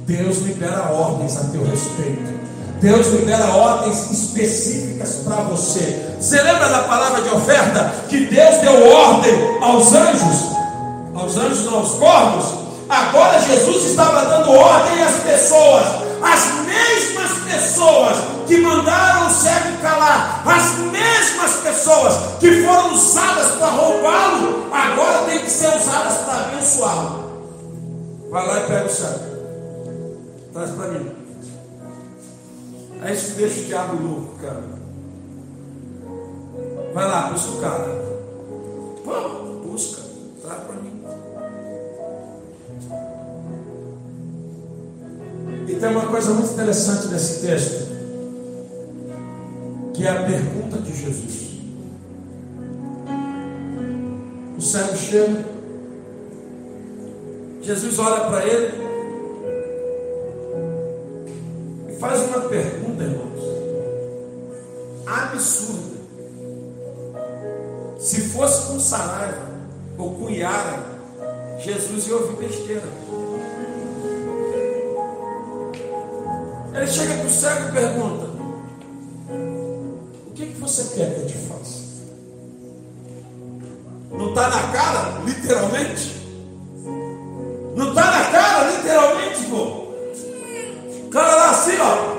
Deus 0.08 0.38
libera 0.38 0.90
ordens 0.90 1.36
a 1.36 1.50
teu 1.50 1.66
respeito. 1.66 2.55
Deus 2.86 3.08
libera 3.08 3.48
ordens 3.48 4.12
específicas 4.12 5.16
para 5.26 5.38
você. 5.38 6.06
Você 6.20 6.40
lembra 6.40 6.70
da 6.70 6.84
palavra 6.84 7.24
de 7.24 7.30
oferta 7.30 7.92
que 8.08 8.28
Deus 8.28 8.58
deu 8.58 8.92
ordem 8.92 9.58
aos 9.60 9.92
anjos? 9.92 10.52
Aos 11.16 11.36
anjos, 11.36 11.66
não 11.66 11.80
aos 11.80 11.94
corvos? 11.96 12.46
Agora 12.88 13.42
Jesus 13.42 13.86
estava 13.86 14.26
dando 14.26 14.52
ordem 14.52 15.02
às 15.02 15.16
pessoas, 15.16 15.84
as 16.22 16.46
mesmas 16.64 17.32
pessoas 17.52 18.18
que 18.46 18.58
mandaram 18.58 19.30
o 19.30 19.32
cego 19.32 19.78
calar, 19.82 20.44
as 20.46 20.78
mesmas 20.78 21.54
pessoas 21.64 22.14
que 22.40 22.64
foram 22.64 22.94
usadas 22.94 23.48
para 23.54 23.68
roubá-lo, 23.68 24.70
agora 24.72 25.24
tem 25.26 25.40
que 25.40 25.50
ser 25.50 25.70
usadas 25.70 26.18
para 26.18 26.42
abençoá-lo. 26.42 28.30
Vai 28.30 28.48
lá 28.48 28.60
e 28.60 28.68
pega 28.68 28.86
o 28.86 28.90
cego. 28.90 29.20
Traz 30.54 30.70
para 30.70 30.88
mim. 30.90 31.25
É 33.06 33.14
isso 33.14 33.34
que 33.34 33.42
deixa 33.42 33.62
o 33.62 33.66
diabo 33.66 34.04
louco, 34.04 34.36
cara. 34.42 34.64
Vai 36.92 37.08
lá, 37.08 37.30
busca 37.30 37.52
o 37.52 37.62
cara. 37.62 38.06
Vamos, 39.06 39.66
busca. 39.66 40.02
Traz 40.42 40.64
para 40.64 40.76
mim. 40.78 41.04
E 45.68 45.76
tem 45.76 45.90
uma 45.90 46.08
coisa 46.08 46.34
muito 46.34 46.54
interessante 46.54 47.08
nesse 47.08 47.46
texto, 47.46 47.86
que 49.94 50.08
é 50.08 50.10
a 50.10 50.24
pergunta 50.24 50.78
de 50.80 50.96
Jesus. 50.96 51.60
O 54.58 54.62
cego 54.62 54.96
chega, 54.96 55.46
Jesus 57.62 58.00
olha 58.00 58.26
para 58.26 58.46
ele 58.48 58.86
e 61.90 61.96
faz 61.98 62.22
uma 62.30 62.42
pergunta, 62.42 62.85
absurda. 65.08 65.96
Se 68.00 68.22
fosse 68.30 68.68
com 68.68 68.80
Saraiva 68.80 69.48
ou 69.98 70.16
com 70.16 70.30
Yara, 70.30 70.84
Jesus 71.60 72.08
ia 72.08 72.16
ouvir 72.16 72.48
besteira. 72.48 72.84
Ele 76.74 76.88
chega 76.88 77.16
para 77.16 77.26
o 77.26 77.30
cego 77.30 77.70
e 77.70 77.72
pergunta: 77.72 78.26
O 80.28 80.32
que, 80.34 80.46
que 80.48 80.60
você 80.60 80.84
quer 80.96 81.16
que 81.16 81.22
eu 81.22 81.28
te 81.28 81.38
faça? 81.38 81.86
Não 84.12 84.30
está 84.30 84.50
na 84.50 84.72
cara, 84.72 85.22
literalmente? 85.26 86.16
Não 87.76 87.90
está 87.90 88.12
na 88.12 88.32
cara, 88.32 88.72
literalmente, 88.72 89.44
pô. 89.46 89.86
O 91.06 91.10
cara 91.10 91.36
lá 91.36 91.50
assim, 91.52 91.78
ó. 91.80 92.15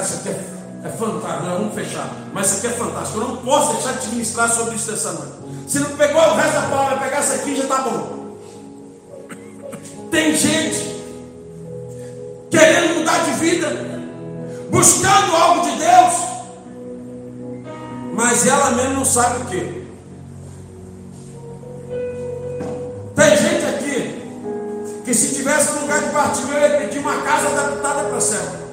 Cara, 0.00 0.02
isso 0.02 0.14
aqui 0.16 0.28
é, 0.28 0.88
é 0.88 0.90
fantástico. 0.90 1.46
Nós 1.46 1.58
vamos 1.58 1.74
fechar. 1.74 2.10
Mas 2.32 2.46
isso 2.46 2.56
aqui 2.58 2.66
é 2.66 2.70
fantástico. 2.78 3.20
Eu 3.20 3.28
não 3.28 3.36
posso 3.38 3.72
deixar 3.74 3.92
de 3.92 4.00
te 4.00 4.08
ministrar 4.08 4.50
sobre 4.50 4.74
isso 4.74 4.90
essa 4.90 5.12
noite. 5.12 5.32
Se 5.68 5.78
não 5.78 5.90
pegou 5.96 6.20
o 6.20 6.34
resto 6.34 6.54
da 6.54 6.62
palavra, 6.62 6.98
pegar 6.98 7.18
essa 7.18 7.34
aqui 7.34 7.56
já 7.56 7.62
está 7.64 7.78
bom. 7.78 8.20
Tem 10.10 10.34
gente 10.34 11.00
querendo 12.50 12.98
mudar 12.98 13.18
de 13.24 13.30
vida, 13.32 13.68
buscando 14.70 15.36
algo 15.36 15.70
de 15.70 15.76
Deus, 15.76 16.14
mas 18.12 18.44
ela 18.44 18.70
mesmo 18.72 18.94
não 18.94 19.04
sabe 19.04 19.42
o 19.42 19.46
que. 19.46 19.80
Tem 23.14 23.36
gente 23.36 23.64
aqui 23.66 25.02
que 25.04 25.14
se 25.14 25.36
tivesse 25.36 25.70
um 25.72 25.82
lugar 25.82 26.00
de 26.00 26.10
partilha, 26.10 26.52
eu 26.54 26.60
ia 26.60 26.78
pedir 26.80 26.98
uma 26.98 27.22
casa 27.22 27.48
adaptada 27.48 28.08
para 28.08 28.20
céu. 28.20 28.69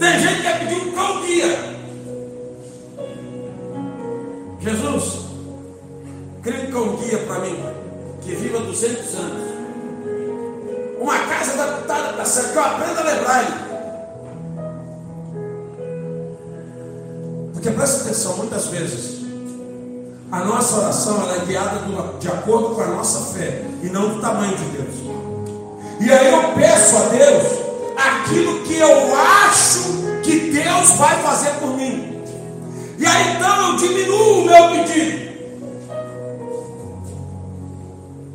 Tem 0.00 0.18
gente 0.18 0.36
que 0.36 0.42
quer 0.42 0.58
pedir 0.60 0.76
um 0.76 0.92
cão 0.92 1.20
guia. 1.20 1.58
Jesus, 4.60 5.26
cria 6.42 6.68
um 6.68 6.70
cão 6.72 6.96
guia 6.96 7.18
para 7.18 7.40
mim, 7.40 7.62
que 8.22 8.34
viva 8.34 8.60
200 8.60 9.14
anos. 9.16 9.50
Uma 10.98 11.18
casa 11.18 11.52
adaptada 11.52 12.14
para 12.14 12.24
céu, 12.24 12.50
que 12.50 12.56
eu 12.56 12.64
aprenda 12.64 13.00
a 13.00 13.04
lembrar 13.04 13.44
ele. 13.44 13.70
Porque 17.52 17.70
presta 17.70 18.04
atenção, 18.04 18.38
muitas 18.38 18.68
vezes, 18.68 19.20
a 20.32 20.44
nossa 20.44 20.78
oração 20.78 21.30
é 21.30 21.44
guiada 21.44 21.80
de 22.18 22.28
acordo 22.28 22.74
com 22.74 22.80
a 22.80 22.86
nossa 22.86 23.34
fé 23.34 23.66
e 23.82 23.90
não 23.90 24.14
do 24.14 24.20
tamanho 24.22 24.56
de 24.56 24.64
Deus. 24.64 24.94
E 26.00 26.10
aí 26.10 26.32
eu 26.32 26.54
peço 26.54 26.96
a 26.96 27.00
Deus 27.10 27.59
aquilo 28.30 28.62
que 28.62 28.76
eu 28.76 29.16
acho 29.16 29.80
que 30.22 30.52
Deus 30.52 30.90
vai 30.92 31.20
fazer 31.22 31.50
por 31.54 31.76
mim. 31.76 32.22
E 32.96 33.04
aí 33.04 33.36
então 33.36 33.70
eu 33.70 33.76
diminuo 33.76 34.42
o 34.42 34.46
meu 34.46 34.70
pedido. 34.70 35.30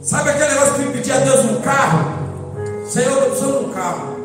Sabe 0.01 0.29
aquele 0.29 0.49
negócio 0.49 0.84
de 0.84 0.91
pedir 0.91 1.12
a 1.13 1.19
Deus 1.19 1.45
um 1.45 1.62
carro? 1.62 2.13
Senhor, 2.86 3.12
eu 3.12 3.13
estou 3.13 3.29
precisando 3.29 3.60
de 3.60 3.65
um 3.65 3.73
carro. 3.73 4.15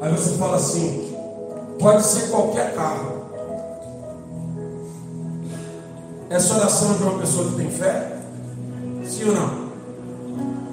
Aí 0.00 0.12
você 0.12 0.36
fala 0.36 0.56
assim, 0.56 1.14
pode 1.78 2.02
ser 2.02 2.30
qualquer 2.30 2.74
carro. 2.74 3.20
Essa 6.30 6.54
oração 6.54 6.94
de 6.94 7.02
uma 7.02 7.18
pessoa 7.18 7.50
que 7.50 7.56
tem 7.56 7.70
fé? 7.70 8.16
Sim 9.04 9.28
ou 9.28 9.34
não? 9.34 9.70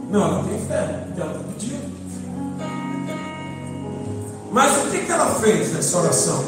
Não, 0.10 0.22
ela 0.22 0.44
tem 0.44 0.60
fé, 0.60 1.08
ela 1.18 1.32
está 1.32 1.44
pedindo. 1.54 1.87
Mas 4.58 4.76
o 4.76 4.89
que, 4.89 5.06
que 5.06 5.12
ela 5.12 5.36
fez 5.36 5.72
nessa 5.72 6.00
oração? 6.00 6.43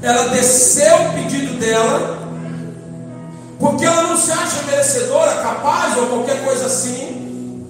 Ela 0.00 0.28
desceu 0.28 0.96
o 0.96 1.12
pedido 1.12 1.60
dela, 1.60 2.26
porque 3.60 3.84
ela 3.84 4.04
não 4.04 4.16
se 4.16 4.32
acha 4.32 4.62
merecedora, 4.62 5.42
capaz 5.42 5.94
ou 5.98 6.06
qualquer 6.06 6.42
coisa 6.42 6.64
assim. 6.64 7.66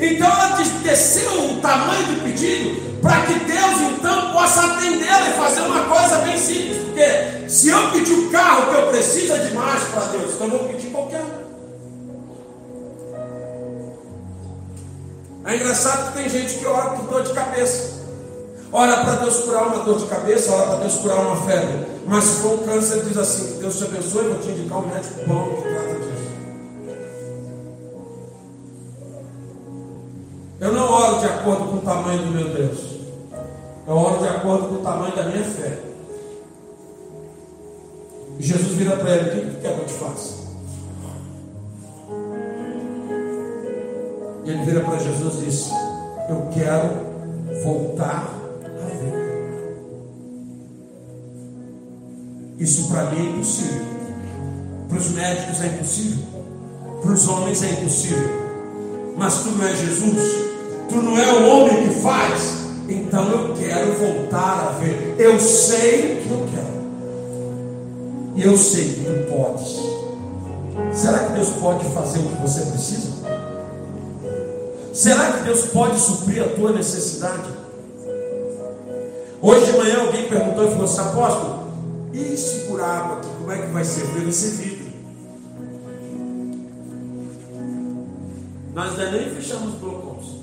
Então 0.00 0.26
ela 0.26 0.56
desceu 0.82 1.30
o 1.44 1.60
tamanho 1.60 2.06
do 2.06 2.22
pedido 2.24 3.00
para 3.02 3.20
que 3.26 3.34
Deus 3.34 3.80
então 3.92 4.32
possa 4.32 4.62
atendê-la 4.62 5.28
e 5.28 5.32
fazer 5.34 5.60
uma 5.60 5.94
coisa 5.94 6.16
bem 6.22 6.38
simples. 6.38 6.78
Porque 6.78 7.50
se 7.50 7.68
eu 7.68 7.90
pedir 7.90 8.14
o 8.14 8.30
carro 8.30 8.70
que 8.70 8.80
eu 8.80 8.86
preciso 8.86 9.34
é 9.34 9.38
demais 9.40 9.82
para 9.92 10.06
Deus, 10.06 10.32
então 10.32 10.46
eu 10.46 10.58
vou 10.58 10.68
pedir 10.70 10.87
É 15.48 15.56
engraçado 15.56 16.12
que 16.12 16.18
tem 16.18 16.28
gente 16.28 16.58
que 16.58 16.66
ora 16.66 16.90
por 16.90 17.06
dor 17.06 17.22
de 17.22 17.32
cabeça. 17.32 18.02
Ora 18.70 18.98
para 18.98 19.14
Deus 19.14 19.36
curar 19.40 19.66
uma 19.66 19.82
dor 19.82 19.98
de 19.98 20.04
cabeça, 20.04 20.52
ora 20.52 20.66
para 20.66 20.80
Deus 20.80 20.96
curar 20.96 21.20
uma 21.20 21.36
febre. 21.46 21.86
Mas 22.06 22.24
se 22.24 22.42
for 22.42 22.52
um 22.52 22.66
câncer, 22.66 23.02
diz 23.02 23.16
assim: 23.16 23.58
Deus 23.58 23.78
te 23.78 23.84
abençoe, 23.84 24.28
vou 24.28 24.38
te 24.40 24.50
indicar 24.50 24.78
um 24.78 24.88
médico 24.88 25.20
bom 25.26 25.54
que 25.54 25.62
trata 25.62 25.94
disso. 25.94 26.28
Eu 30.60 30.72
não 30.74 30.92
oro 30.92 31.18
de 31.20 31.26
acordo 31.26 31.64
com 31.64 31.76
o 31.78 31.80
tamanho 31.80 32.18
do 32.18 32.30
meu 32.30 32.48
Deus. 32.50 32.78
Eu 33.86 33.94
oro 33.96 34.18
de 34.18 34.28
acordo 34.28 34.68
com 34.68 34.74
o 34.74 34.82
tamanho 34.82 35.16
da 35.16 35.22
minha 35.22 35.44
fé. 35.44 35.78
Jesus 38.38 38.74
vira 38.74 38.96
para 38.98 39.16
ele: 39.16 39.30
O 39.30 39.54
que 39.54 39.60
quer 39.62 39.74
que 39.74 39.80
eu 39.80 39.86
te 39.86 39.94
faça? 39.94 40.37
Eu 46.28 46.48
quero 46.52 46.90
voltar 47.64 48.28
a 48.64 48.86
ver. 48.86 49.28
Isso 52.58 52.88
para 52.88 53.10
mim 53.10 53.26
é 53.26 53.30
impossível. 53.30 53.86
Para 54.88 54.98
os 54.98 55.10
médicos 55.10 55.60
é 55.62 55.66
impossível. 55.68 56.24
Para 57.02 57.12
os 57.12 57.28
homens 57.28 57.62
é 57.62 57.70
impossível. 57.70 58.28
Mas 59.16 59.42
tu 59.42 59.50
não 59.50 59.66
é 59.66 59.74
Jesus. 59.74 60.48
Tu 60.88 60.96
não 60.96 61.18
é 61.18 61.32
o 61.32 61.48
homem 61.48 61.88
que 61.88 61.94
faz. 62.00 62.58
Então 62.88 63.28
eu 63.30 63.54
quero 63.54 63.92
voltar 63.94 64.68
a 64.68 64.78
ver. 64.78 65.16
Eu 65.18 65.38
sei 65.40 66.22
que 66.22 66.30
eu 66.30 66.46
quero. 66.52 66.78
E 68.36 68.42
eu 68.42 68.56
sei 68.56 68.84
que 68.84 69.00
tu 69.00 69.32
podes. 69.32 69.76
Será 70.92 71.18
que 71.20 71.32
Deus 71.32 71.48
pode 71.60 71.84
fazer 71.86 72.20
o 72.20 72.28
que 72.28 72.42
você 72.42 72.60
precisa? 72.62 73.17
Será 74.98 75.32
que 75.32 75.44
Deus 75.44 75.66
pode 75.66 76.00
suprir 76.00 76.42
a 76.42 76.48
tua 76.48 76.72
necessidade? 76.72 77.48
Hoje 79.40 79.66
de 79.66 79.78
manhã 79.78 80.00
alguém 80.00 80.28
perguntou 80.28 80.66
e 80.66 80.70
falou 80.70 80.84
assim, 80.86 81.00
apóstolo, 81.00 81.68
e 82.12 82.36
se 82.36 82.66
por 82.66 82.80
água 82.80 83.18
aqui, 83.18 83.28
como 83.38 83.52
é 83.52 83.58
que 83.58 83.72
vai 83.72 83.84
ser? 83.84 84.04
Vai 84.06 84.32
ser 84.32 84.50
vidro. 84.56 84.88
Nós 88.74 88.98
nem 88.98 89.30
fechamos 89.36 89.74
os 89.74 89.78
blocos. 89.78 90.40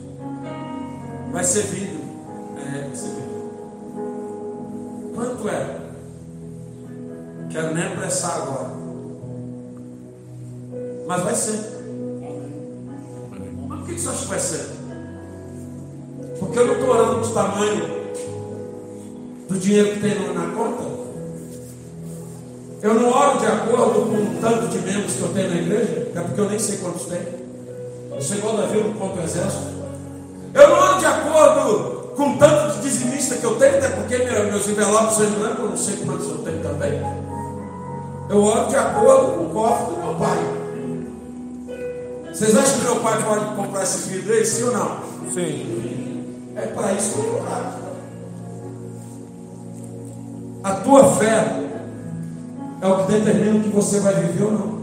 Vai 1.33 1.43
ser 1.43 1.63
vidro. 1.63 1.99
É, 2.57 2.87
vai 2.87 2.95
ser 2.95 3.09
vidro. 3.09 3.51
Quanto 5.15 5.49
é? 5.49 5.81
Quero 7.49 7.75
nem 7.75 7.87
apressar 7.87 8.37
agora. 8.41 8.71
Mas 11.05 11.23
vai 11.23 11.35
ser. 11.35 11.74
Por 13.85 13.93
que 13.93 14.01
você 14.01 14.09
acha 14.09 14.21
que 14.21 14.27
vai 14.27 14.39
ser? 14.39 14.65
Porque 16.39 16.57
eu 16.57 16.65
não 16.65 16.73
estou 16.73 16.89
orando 16.89 17.21
do 17.21 17.33
tamanho 17.33 18.05
do 19.47 19.59
dinheiro 19.59 19.93
que 19.93 19.99
tem 19.99 20.33
na 20.33 20.47
conta. 20.55 20.83
Eu 22.81 22.95
não 22.95 23.09
oro 23.09 23.37
de 23.37 23.45
acordo 23.45 24.01
com 24.01 24.15
o 24.15 24.37
tanto 24.41 24.67
de 24.69 24.79
membros 24.79 25.13
que 25.13 25.21
eu 25.21 25.27
tenho 25.29 25.49
na 25.49 25.55
igreja, 25.57 26.11
é 26.15 26.19
porque 26.19 26.41
eu 26.41 26.49
nem 26.49 26.57
sei 26.57 26.77
quantos 26.77 27.05
tem. 27.05 27.21
Eu 28.11 28.21
sou 28.21 28.37
igual 28.37 28.57
Davi, 28.57 28.79
eu 28.79 28.85
não 28.85 28.93
conto 28.93 29.19
o 29.19 29.23
exército. 29.23 29.67
Eu 30.55 30.67
não 30.67 30.75
oro 30.77 30.99
de 30.99 31.05
acordo 31.05 32.13
com 32.15 32.29
o 32.31 32.37
tanto 32.37 32.75
de 32.75 32.81
dizimista 32.81 33.35
que 33.35 33.43
eu 33.43 33.55
tenho, 33.57 33.77
até 33.77 33.89
porque 33.89 34.17
meus 34.17 34.67
envelopes 34.67 35.15
são 35.15 35.29
brancos, 35.29 35.59
eu 35.59 35.69
não 35.69 35.77
sei 35.77 35.97
quantos 35.97 36.27
eu 36.27 36.37
tenho 36.39 36.63
também. 36.63 37.01
Eu 38.31 38.43
oro 38.43 38.67
de 38.67 38.75
acordo 38.77 39.33
com 39.33 39.45
o 39.45 39.49
cofre 39.49 39.93
do 39.93 40.01
meu 40.01 40.15
pai. 40.15 40.54
Vocês 42.35 42.53
acham 42.53 42.79
que 42.79 42.83
meu 42.83 42.97
pai 42.97 43.23
pode 43.23 43.55
comprar 43.55 43.83
esse 43.83 44.09
vidro 44.09 44.33
aí, 44.33 44.45
sim 44.45 44.63
ou 44.63 44.73
não? 44.73 44.97
Sim. 45.33 46.51
É 46.57 46.63
para 46.63 46.91
isso 46.91 47.13
que 47.13 47.19
eu 47.19 47.35
oro. 47.35 47.85
A 50.61 50.71
tua 50.73 51.15
fé 51.15 51.61
é 52.81 52.87
o 52.87 53.05
que 53.05 53.13
determina 53.13 53.55
o 53.55 53.63
que 53.63 53.69
você 53.69 54.01
vai 54.01 54.15
viver 54.15 54.43
ou 54.43 54.51
não. 54.51 54.75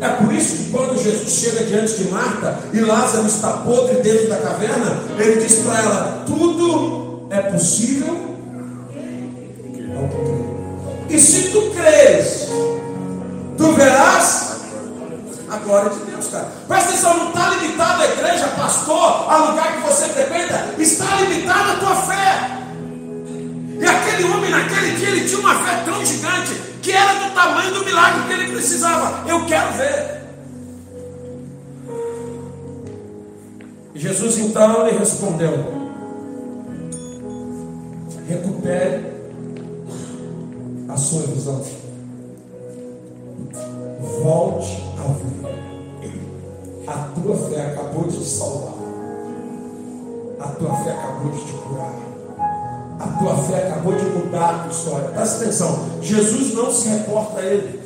É 0.00 0.08
por 0.08 0.32
isso 0.34 0.56
que 0.56 0.70
quando 0.72 1.00
Jesus 1.00 1.30
chega 1.30 1.64
diante 1.64 1.94
de 2.02 2.10
Marta 2.10 2.58
e 2.72 2.80
Lázaro 2.80 3.28
está 3.28 3.52
podre 3.58 4.02
dentro 4.02 4.28
da 4.28 4.38
caverna, 4.38 5.00
ele 5.20 5.40
diz 5.40 5.60
para 5.60 5.78
ela: 5.80 6.24
tudo 6.26 7.28
é 7.30 7.42
possível. 7.42 8.36
E 11.08 11.16
se 11.16 11.50
tu 11.50 11.70
creres, 11.70 12.48
tu 13.56 13.72
verás 13.74 14.47
glória 15.68 15.90
de 15.90 16.10
Deus, 16.10 16.28
cara. 16.28 16.48
Presta 16.66 16.88
atenção, 16.88 17.16
não 17.18 17.28
está 17.28 17.50
limitado 17.50 18.02
a 18.02 18.06
igreja, 18.06 18.48
pastor, 18.56 19.30
a 19.30 19.36
lugar 19.50 19.76
que 19.76 19.86
você 19.86 20.08
frequenta, 20.08 20.74
está 20.78 21.20
limitada 21.20 21.72
a 21.72 21.76
tua 21.76 21.94
fé. 21.94 22.58
E 23.78 23.84
aquele 23.84 24.24
homem 24.24 24.50
naquele 24.50 24.96
dia 24.96 25.08
ele 25.10 25.28
tinha 25.28 25.38
uma 25.40 25.54
fé 25.62 25.82
tão 25.84 26.04
gigante 26.04 26.54
que 26.82 26.90
era 26.90 27.14
do 27.14 27.34
tamanho 27.34 27.74
do 27.74 27.84
milagre 27.84 28.26
que 28.26 28.32
ele 28.32 28.52
precisava. 28.52 29.28
Eu 29.28 29.44
quero 29.44 29.72
ver. 29.74 30.18
Jesus 33.94 34.38
então 34.38 34.86
lhe 34.86 34.98
respondeu: 34.98 35.52
recupere 38.26 39.06
a 40.88 40.96
sua 40.96 41.22
visão. 41.26 41.62
Volte 44.22 44.82
a 44.98 45.12
ver. 45.12 45.47
Tua 47.22 47.36
fé 47.36 47.60
acabou 47.60 48.04
de 48.04 48.18
te 48.18 48.24
salvar. 48.24 48.74
A 50.40 50.48
tua 50.48 50.76
fé 50.84 50.92
acabou 50.92 51.32
de 51.32 51.44
te 51.44 51.52
curar. 51.52 51.94
A 53.00 53.06
tua 53.18 53.36
fé 53.36 53.68
acabou 53.68 53.94
de 53.94 54.04
mudar 54.04 54.50
a 54.50 54.58
tua 54.60 54.72
história. 54.72 55.08
Presta 55.08 55.42
atenção. 55.42 55.88
Jesus 56.00 56.54
não 56.54 56.72
se 56.72 56.88
reporta 56.88 57.40
a 57.40 57.44
ele. 57.44 57.80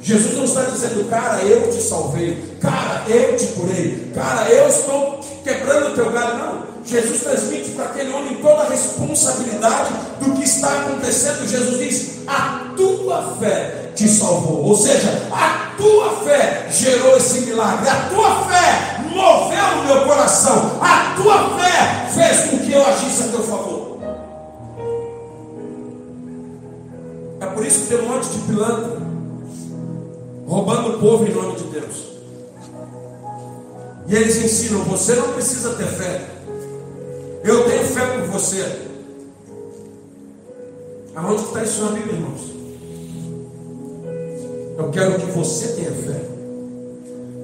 Jesus 0.00 0.36
não 0.36 0.44
está 0.44 0.62
dizendo, 0.62 1.08
cara, 1.10 1.42
eu 1.42 1.70
te 1.70 1.82
salvei, 1.82 2.56
cara, 2.60 3.04
eu 3.08 3.36
te 3.36 3.46
curei, 3.48 4.10
cara, 4.14 4.48
eu 4.48 4.68
estou 4.68 5.20
quebrando 5.44 5.88
o 5.88 5.94
teu 5.94 6.10
galho. 6.10 6.38
Não. 6.38 6.68
Jesus 6.84 7.20
transmite 7.20 7.70
para 7.70 7.86
aquele 7.86 8.12
homem 8.12 8.36
toda 8.36 8.62
a 8.62 8.68
responsabilidade 8.70 9.92
do 10.20 10.32
que 10.32 10.44
está 10.44 10.80
acontecendo. 10.80 11.46
Jesus 11.46 11.78
diz: 11.78 12.18
A 12.26 12.72
tua 12.76 13.36
fé 13.38 13.90
te 13.94 14.08
salvou. 14.08 14.64
Ou 14.64 14.76
seja, 14.76 15.28
a 15.30 15.67
tua 15.78 16.16
fé 16.24 16.66
gerou 16.70 17.16
esse 17.16 17.40
milagre, 17.42 17.88
a 17.88 18.08
tua 18.10 18.44
fé 18.44 19.00
moveu 19.08 19.80
o 19.80 19.86
meu 19.86 20.04
coração, 20.06 20.78
a 20.82 21.14
tua 21.16 21.58
fé 21.58 22.08
fez 22.14 22.50
com 22.50 22.58
que 22.58 22.72
eu 22.72 22.84
agisse 22.84 23.22
a 23.22 23.28
teu 23.28 23.42
favor. 23.42 23.98
É 27.40 27.46
por 27.46 27.64
isso 27.64 27.80
que 27.80 27.86
tem 27.86 28.00
um 28.00 28.08
monte 28.08 28.28
de 28.28 28.38
pilantra 28.40 28.98
roubando 30.46 30.96
o 30.96 30.98
povo 30.98 31.26
em 31.26 31.34
nome 31.34 31.56
de 31.56 31.64
Deus. 31.64 32.08
E 34.08 34.14
eles 34.16 34.36
ensinam: 34.36 34.82
você 34.84 35.14
não 35.14 35.32
precisa 35.34 35.74
ter 35.74 35.86
fé. 35.86 36.28
Eu 37.44 37.64
tenho 37.64 37.84
fé 37.84 38.06
por 38.06 38.26
você. 38.28 38.88
Aonde 41.14 41.42
está 41.44 41.62
isso 41.62 41.84
na 41.84 41.92
Bíblia, 41.92 42.14
irmãos? 42.14 42.57
Eu 44.78 44.90
quero 44.90 45.14
que 45.14 45.26
você 45.32 45.72
tenha 45.72 45.90
fé. 45.90 46.20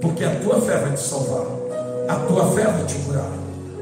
Porque 0.01 0.25
a 0.25 0.37
tua 0.37 0.61
fé 0.61 0.77
vai 0.79 0.93
te 0.93 1.01
salvar. 1.01 1.45
A 2.09 2.15
tua 2.29 2.53
fé 2.53 2.63
vai 2.63 2.85
te 2.85 2.95
curar. 2.95 3.29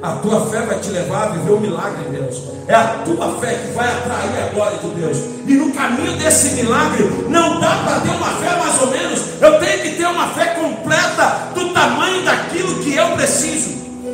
A 0.03 0.13
tua 0.17 0.47
fé 0.47 0.63
vai 0.63 0.81
te 0.81 0.89
levar 0.89 1.25
a 1.25 1.29
viver 1.33 1.53
o 1.53 1.61
milagre 1.61 2.09
em 2.09 2.13
Deus. 2.13 2.45
É 2.67 2.75
a 2.75 3.03
tua 3.05 3.39
fé 3.41 3.55
que 3.55 3.73
vai 3.73 3.89
atrair 3.89 4.43
a 4.43 4.55
glória 4.55 4.79
de 4.79 4.89
Deus. 4.89 5.19
E 5.47 5.53
no 5.53 5.71
caminho 5.75 6.17
desse 6.17 6.55
milagre, 6.55 7.05
não 7.29 7.61
dá 7.61 7.77
para 7.85 8.01
ter 8.01 8.09
uma 8.09 8.31
fé 8.37 8.57
mais 8.57 8.81
ou 8.81 8.87
menos. 8.87 9.21
Eu 9.43 9.59
tenho 9.61 9.83
que 9.83 9.97
ter 9.99 10.07
uma 10.07 10.29
fé 10.29 10.55
completa 10.55 11.51
do 11.55 11.75
tamanho 11.75 12.25
daquilo 12.25 12.83
que 12.83 12.97
eu 12.97 13.11
preciso. 13.17 13.71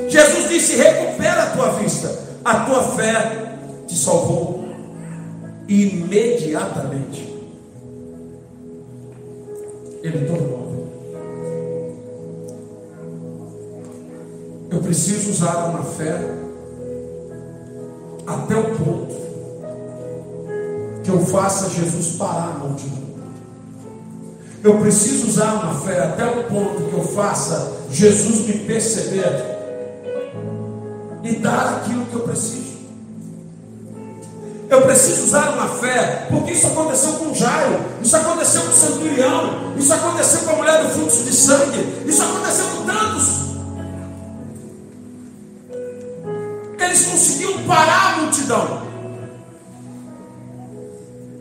Jesus 0.08 0.48
disse: 0.48 0.74
recupera 0.74 1.44
a 1.44 1.50
tua 1.50 1.68
vista. 1.74 2.12
A 2.44 2.54
tua 2.64 2.82
fé 2.82 3.54
te 3.86 3.96
salvou 3.96 4.68
imediatamente. 5.68 7.27
Ele 10.02 10.26
tornou. 10.26 10.68
Eu 14.70 14.80
preciso 14.80 15.30
usar 15.30 15.70
uma 15.70 15.82
fé 15.82 16.20
até 18.26 18.56
o 18.56 18.64
ponto 18.76 19.16
que 21.02 21.10
eu 21.10 21.20
faça 21.20 21.70
Jesus 21.70 22.16
parar 22.16 22.56
a 22.56 22.58
multidão. 22.58 23.08
Eu 24.62 24.78
preciso 24.78 25.28
usar 25.28 25.54
uma 25.54 25.80
fé 25.80 26.00
até 26.00 26.26
o 26.26 26.44
ponto 26.44 26.90
que 26.90 26.92
eu 26.92 27.04
faça 27.04 27.78
Jesus 27.90 28.46
me 28.46 28.58
perceber 28.58 29.58
e 31.22 31.36
dar 31.36 31.76
aquilo 31.78 32.04
que 32.06 32.14
eu 32.14 32.20
preciso. 32.20 32.67
Eu 34.70 34.82
preciso 34.82 35.24
usar 35.24 35.50
uma 35.50 35.68
fé, 35.68 36.26
porque 36.28 36.52
isso 36.52 36.66
aconteceu 36.66 37.12
com 37.14 37.34
Jairo, 37.34 37.80
isso 38.02 38.16
aconteceu 38.16 38.62
com 38.62 38.68
o 38.68 38.74
centurião, 38.74 39.74
isso 39.78 39.94
aconteceu 39.94 40.40
com 40.40 40.50
a 40.50 40.56
mulher 40.56 40.82
do 40.82 40.90
fluxo 40.90 41.24
de 41.24 41.34
sangue, 41.34 42.02
isso 42.06 42.22
aconteceu 42.22 42.66
com 42.66 42.84
tantos. 42.84 43.48
Eles 46.78 47.06
conseguiam 47.06 47.62
parar 47.64 48.14
a 48.14 48.16
multidão 48.18 48.82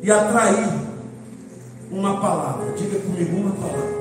e 0.02 0.12
atrair 0.12 0.70
uma 1.92 2.22
palavra. 2.22 2.74
Diga 2.78 3.00
comigo 3.00 3.36
uma 3.36 3.52
palavra. 3.52 3.98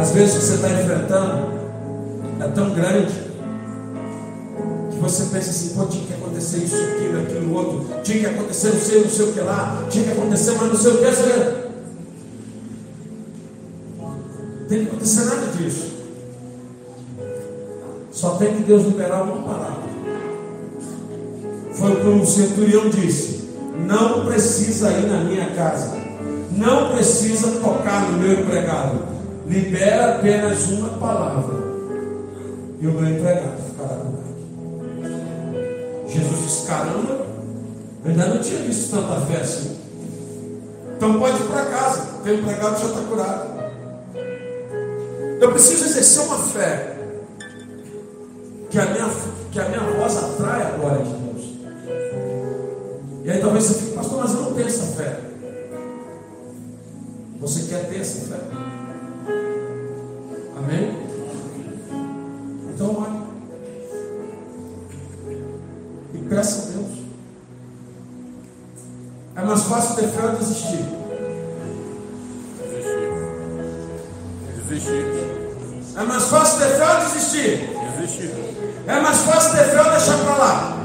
Às 0.00 0.10
vezes 0.10 0.34
você 0.34 0.54
está 0.54 0.68
enfrentando 0.68 1.54
é 2.40 2.48
tão 2.48 2.70
grande 2.70 3.12
que 3.12 3.33
você 5.04 5.24
pensa 5.24 5.50
assim, 5.50 5.74
pô, 5.74 5.84
tinha 5.84 6.06
que 6.06 6.14
acontecer 6.14 6.58
isso, 6.58 6.76
aquilo, 6.76 7.20
aquilo, 7.20 7.54
outro, 7.54 8.02
tinha 8.02 8.20
que 8.20 8.26
acontecer 8.26 8.70
não 8.70 8.80
sei, 8.80 9.02
não 9.02 9.10
sei 9.10 9.24
o 9.26 9.32
que 9.32 9.40
lá, 9.40 9.86
tinha 9.90 10.04
que 10.04 10.10
acontecer, 10.12 10.50
mas 10.52 10.68
não 10.68 10.76
sei 10.76 10.92
o 10.92 10.98
que, 10.98 11.12
sei 11.12 11.64
Tem 14.68 14.80
que 14.80 14.86
acontecer 14.86 15.24
nada 15.24 15.46
disso. 15.58 15.92
Só 18.10 18.36
tem 18.36 18.54
que 18.54 18.62
Deus 18.62 18.84
liberar 18.84 19.22
uma 19.22 19.42
palavra. 19.42 19.84
Foi 21.74 21.92
o 21.92 22.00
que 22.00 22.06
o 22.06 22.24
centurião 22.24 22.88
disse: 22.88 23.50
Não 23.86 24.24
precisa 24.24 24.90
ir 24.92 25.06
na 25.06 25.24
minha 25.24 25.50
casa, 25.50 25.96
não 26.52 26.92
precisa 26.92 27.60
tocar 27.60 28.10
no 28.10 28.18
meu 28.18 28.40
empregado, 28.40 29.00
libera 29.46 30.16
apenas 30.16 30.66
uma 30.68 30.88
palavra 30.90 31.64
e 32.80 32.86
o 32.86 32.92
meu 32.92 33.10
empregado 33.10 33.56
ficará 33.66 33.96
curado. 33.96 34.13
Jesus 36.14 36.40
disse: 36.42 36.66
Caramba, 36.66 37.26
eu 38.04 38.10
ainda 38.10 38.26
não 38.26 38.38
tinha 38.38 38.60
visto 38.62 38.90
tanta 38.90 39.20
fé 39.26 39.40
assim. 39.40 39.76
Então 40.96 41.18
pode 41.18 41.42
ir 41.42 41.46
para 41.46 41.64
casa, 41.66 42.06
teu 42.22 42.38
empregado 42.38 42.80
já 42.80 42.86
está 42.86 43.00
curado. 43.00 43.54
Eu 45.40 45.50
preciso 45.50 45.84
exercer 45.84 46.22
uma 46.22 46.38
fé 46.38 46.96
que 48.70 48.78
a 48.78 48.86
minha, 48.86 49.10
que 49.50 49.60
a 49.60 49.68
minha 49.68 49.80
voz 49.80 50.16
atrai 50.16 50.62
a 50.62 50.70
glória 50.70 51.04
de 51.04 51.12
Deus. 51.12 51.44
E 53.24 53.30
aí 53.30 53.40
talvez 53.40 53.64
você 53.64 53.74
fique, 53.74 53.92
pastor, 53.92 54.20
mas 54.20 54.34
eu 54.34 54.42
não 54.42 54.54
tenho 54.54 54.68
essa 54.68 54.86
fé. 54.96 55.20
Você 57.40 57.62
quer 57.68 57.88
ter 57.88 58.00
essa 58.00 58.20
fé? 58.26 58.40
Amém? 60.56 61.03
Peça 66.34 66.62
a 66.62 66.72
Deus. 66.72 67.04
É 69.36 69.42
mais 69.42 69.62
fácil 69.62 69.96
ter 69.96 70.08
fé 70.08 70.26
ou 70.26 70.36
desistir. 70.36 70.84
Desistir. 74.56 75.04
É 75.96 76.02
mais 76.02 76.24
fácil 76.24 76.58
ter 76.58 76.76
fé 76.76 76.94
ou 76.94 77.04
desistir. 77.04 77.70
Desistir. 77.96 78.30
É 78.86 79.00
mais 79.00 79.18
fácil 79.18 79.52
ter 79.52 79.64
fé 79.64 79.82
ou 79.82 79.90
deixar 79.90 80.18
para 80.18 80.36
lá. 80.36 80.80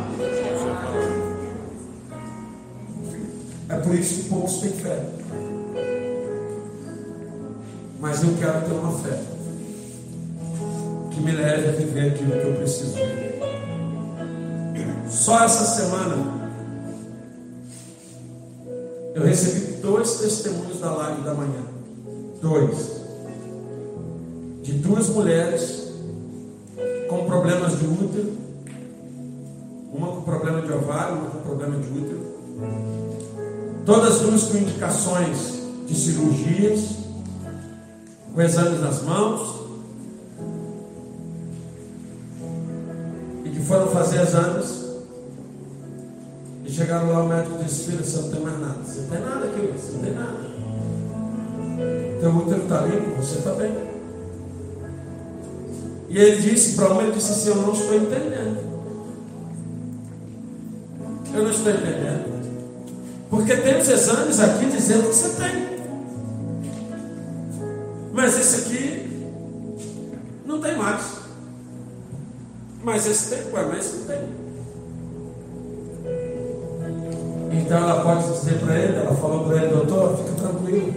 É 3.69 3.75
por 3.75 3.95
isso 3.95 4.15
que 4.15 4.29
poucos 4.29 4.57
têm 4.59 4.71
fé. 4.71 5.03
Mas 7.99 8.23
eu 8.23 8.35
quero 8.39 8.61
ter 8.61 8.73
uma 8.73 8.97
fé 8.99 9.19
que 11.11 11.21
me 11.21 11.31
leve 11.31 11.69
a 11.69 11.71
viver 11.71 12.11
aquilo 12.11 12.31
que 12.31 12.47
eu 12.47 12.55
preciso. 12.55 13.28
Só 15.29 15.43
essa 15.43 15.63
semana 15.63 16.17
eu 19.13 19.23
recebi 19.23 19.73
dois 19.73 20.15
testemunhos 20.15 20.79
da 20.79 20.89
live 20.91 21.21
da 21.21 21.35
manhã. 21.35 21.65
Dois. 22.41 22.99
De 24.63 24.73
duas 24.73 25.07
mulheres 25.09 25.91
com 27.07 27.25
problemas 27.27 27.77
de 27.77 27.85
útero. 27.85 28.33
Uma 29.93 30.07
com 30.07 30.21
problema 30.23 30.63
de 30.63 30.73
ovário, 30.73 31.17
uma 31.17 31.29
com 31.29 31.41
problema 31.41 31.77
de 31.77 31.87
útero. 31.89 32.21
Todas 33.85 34.21
duas 34.21 34.45
com 34.45 34.57
indicações 34.57 35.61
de 35.85 35.95
cirurgias, 35.95 36.95
com 38.33 38.41
exames 38.41 38.81
nas 38.81 39.03
mãos. 39.03 39.61
E 43.45 43.49
que 43.51 43.59
foram 43.59 43.89
fazer 43.89 44.21
exames. 44.21 44.88
Chegaram 46.79 47.11
lá, 47.11 47.23
o 47.23 47.27
médico 47.27 47.61
disse: 47.61 47.91
Filha, 47.91 48.01
você 48.01 48.21
não 48.21 48.31
tem 48.31 48.39
mais 48.39 48.57
nada. 48.57 48.83
Você 48.85 49.01
não 49.01 49.09
tem 49.09 49.19
nada 49.19 49.45
aqui, 49.47 49.67
você 49.67 49.91
não 49.91 49.99
tem 49.99 50.13
nada. 50.13 50.39
Teu 52.21 52.37
útero 52.37 52.61
está 52.63 52.81
limpo, 52.83 53.21
você 53.21 53.37
está 53.39 53.51
bem. 53.51 53.75
E 56.07 56.17
ele 56.17 56.41
disse 56.41 56.77
para 56.77 56.93
uma, 56.93 57.03
ele 57.03 57.11
disse 57.11 57.31
assim, 57.33 57.49
eu 57.49 57.55
não 57.55 57.73
estou 57.73 57.95
entendendo. 57.95 58.59
Eu 61.33 61.43
não 61.43 61.51
estou 61.51 61.69
entendendo. 61.69 62.49
Porque 63.29 63.57
tem 63.57 63.81
os 63.81 63.89
exames 63.89 64.39
aqui 64.39 64.65
dizendo 64.67 65.09
que 65.09 65.15
você 65.15 65.29
tem. 65.35 65.79
Mas 68.13 68.39
esse 68.39 68.61
aqui 68.61 69.35
não 70.45 70.61
tem 70.61 70.77
mais. 70.77 71.03
Mas 72.81 73.05
esse 73.05 73.35
tem, 73.35 73.53
ué, 73.53 73.65
mas 73.65 73.85
esse 73.85 73.97
não 73.97 74.05
tem. 74.05 74.48
Então 77.51 77.77
ela 77.77 78.01
pode 78.01 78.31
dizer 78.31 78.59
para 78.59 78.77
ele, 78.77 78.97
ela 78.97 79.15
falou 79.15 79.45
para 79.45 79.57
ele, 79.57 79.73
doutor, 79.73 80.17
fica 80.17 80.41
tranquilo. 80.41 80.93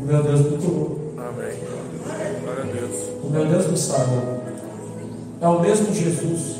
O 0.00 0.04
meu 0.04 0.22
Deus 0.22 0.40
me 0.40 0.58
curou. 0.58 1.12
Amém. 1.18 1.52
Glória 2.42 2.62
a 2.62 2.66
Deus. 2.66 2.96
O 3.22 3.28
meu 3.28 3.46
Deus 3.46 3.66
me 3.66 3.76
salvou. 3.76 4.42
É 5.40 5.48
o 5.48 5.60
mesmo 5.60 5.94
Jesus. 5.94 6.56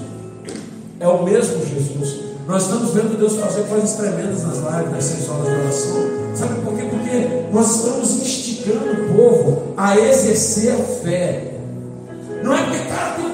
É 1.00 1.08
o 1.08 1.22
mesmo 1.22 1.64
Jesus. 1.64 2.26
Nós 2.46 2.62
estamos 2.62 2.92
vendo 2.92 3.18
Deus 3.18 3.36
fazer 3.36 3.62
coisas 3.64 3.94
tremendas 3.94 4.42
nas 4.44 4.58
lives, 4.58 4.92
nas 4.92 5.04
seis 5.04 5.28
horas 5.28 5.46
de 5.46 5.52
oração. 5.52 6.16
Sabe 6.34 6.60
por 6.60 6.74
quê? 6.74 6.86
Porque 6.90 7.52
nós 7.52 7.76
estamos 7.76 8.10
instigando 8.20 9.02
o 9.02 9.16
povo 9.16 9.62
a 9.76 9.98
exercer 9.98 10.72
a 10.72 10.76
fé. 10.76 11.55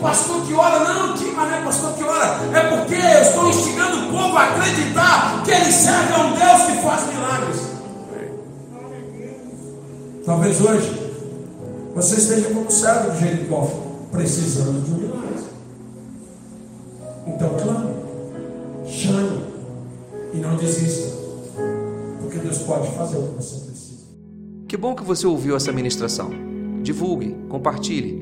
Pastor 0.02 0.44
que 0.44 0.52
ora, 0.52 0.80
não, 0.80 1.14
que 1.14 1.30
mas 1.30 1.48
não 1.48 1.56
é 1.56 1.62
pastor 1.62 1.92
que 1.94 2.02
ora. 2.02 2.40
É 2.52 2.76
porque 2.76 2.94
eu 2.94 3.22
estou 3.22 3.48
instigando 3.48 4.08
o 4.08 4.10
povo 4.10 4.36
a 4.36 4.44
acreditar 4.44 5.42
que 5.44 5.50
ele 5.50 5.72
serve 5.72 6.12
a 6.12 6.18
um 6.18 6.32
Deus 6.34 6.62
que 6.62 6.82
faz 6.82 7.06
milagres. 7.06 7.72
Talvez 10.26 10.60
hoje 10.60 11.12
você 11.94 12.16
esteja 12.16 12.50
como 12.50 12.70
servo 12.70 13.10
de 13.12 13.20
Jericó, 13.20 13.68
precisando 14.10 14.84
de 14.84 14.90
um 14.92 14.96
milagre. 14.96 15.22
Então 17.26 17.50
clame, 17.56 17.94
chame 18.86 19.44
e 20.32 20.38
não 20.38 20.56
desista, 20.56 21.16
porque 22.20 22.38
Deus 22.38 22.58
pode 22.58 22.90
fazer 22.96 23.18
o 23.18 23.28
que 23.28 23.36
você 23.36 23.66
precisa. 23.66 24.02
Que 24.66 24.76
bom 24.76 24.94
que 24.94 25.04
você 25.04 25.26
ouviu 25.26 25.56
essa 25.56 25.70
ministração. 25.70 26.30
Divulgue, 26.82 27.36
compartilhe, 27.48 28.21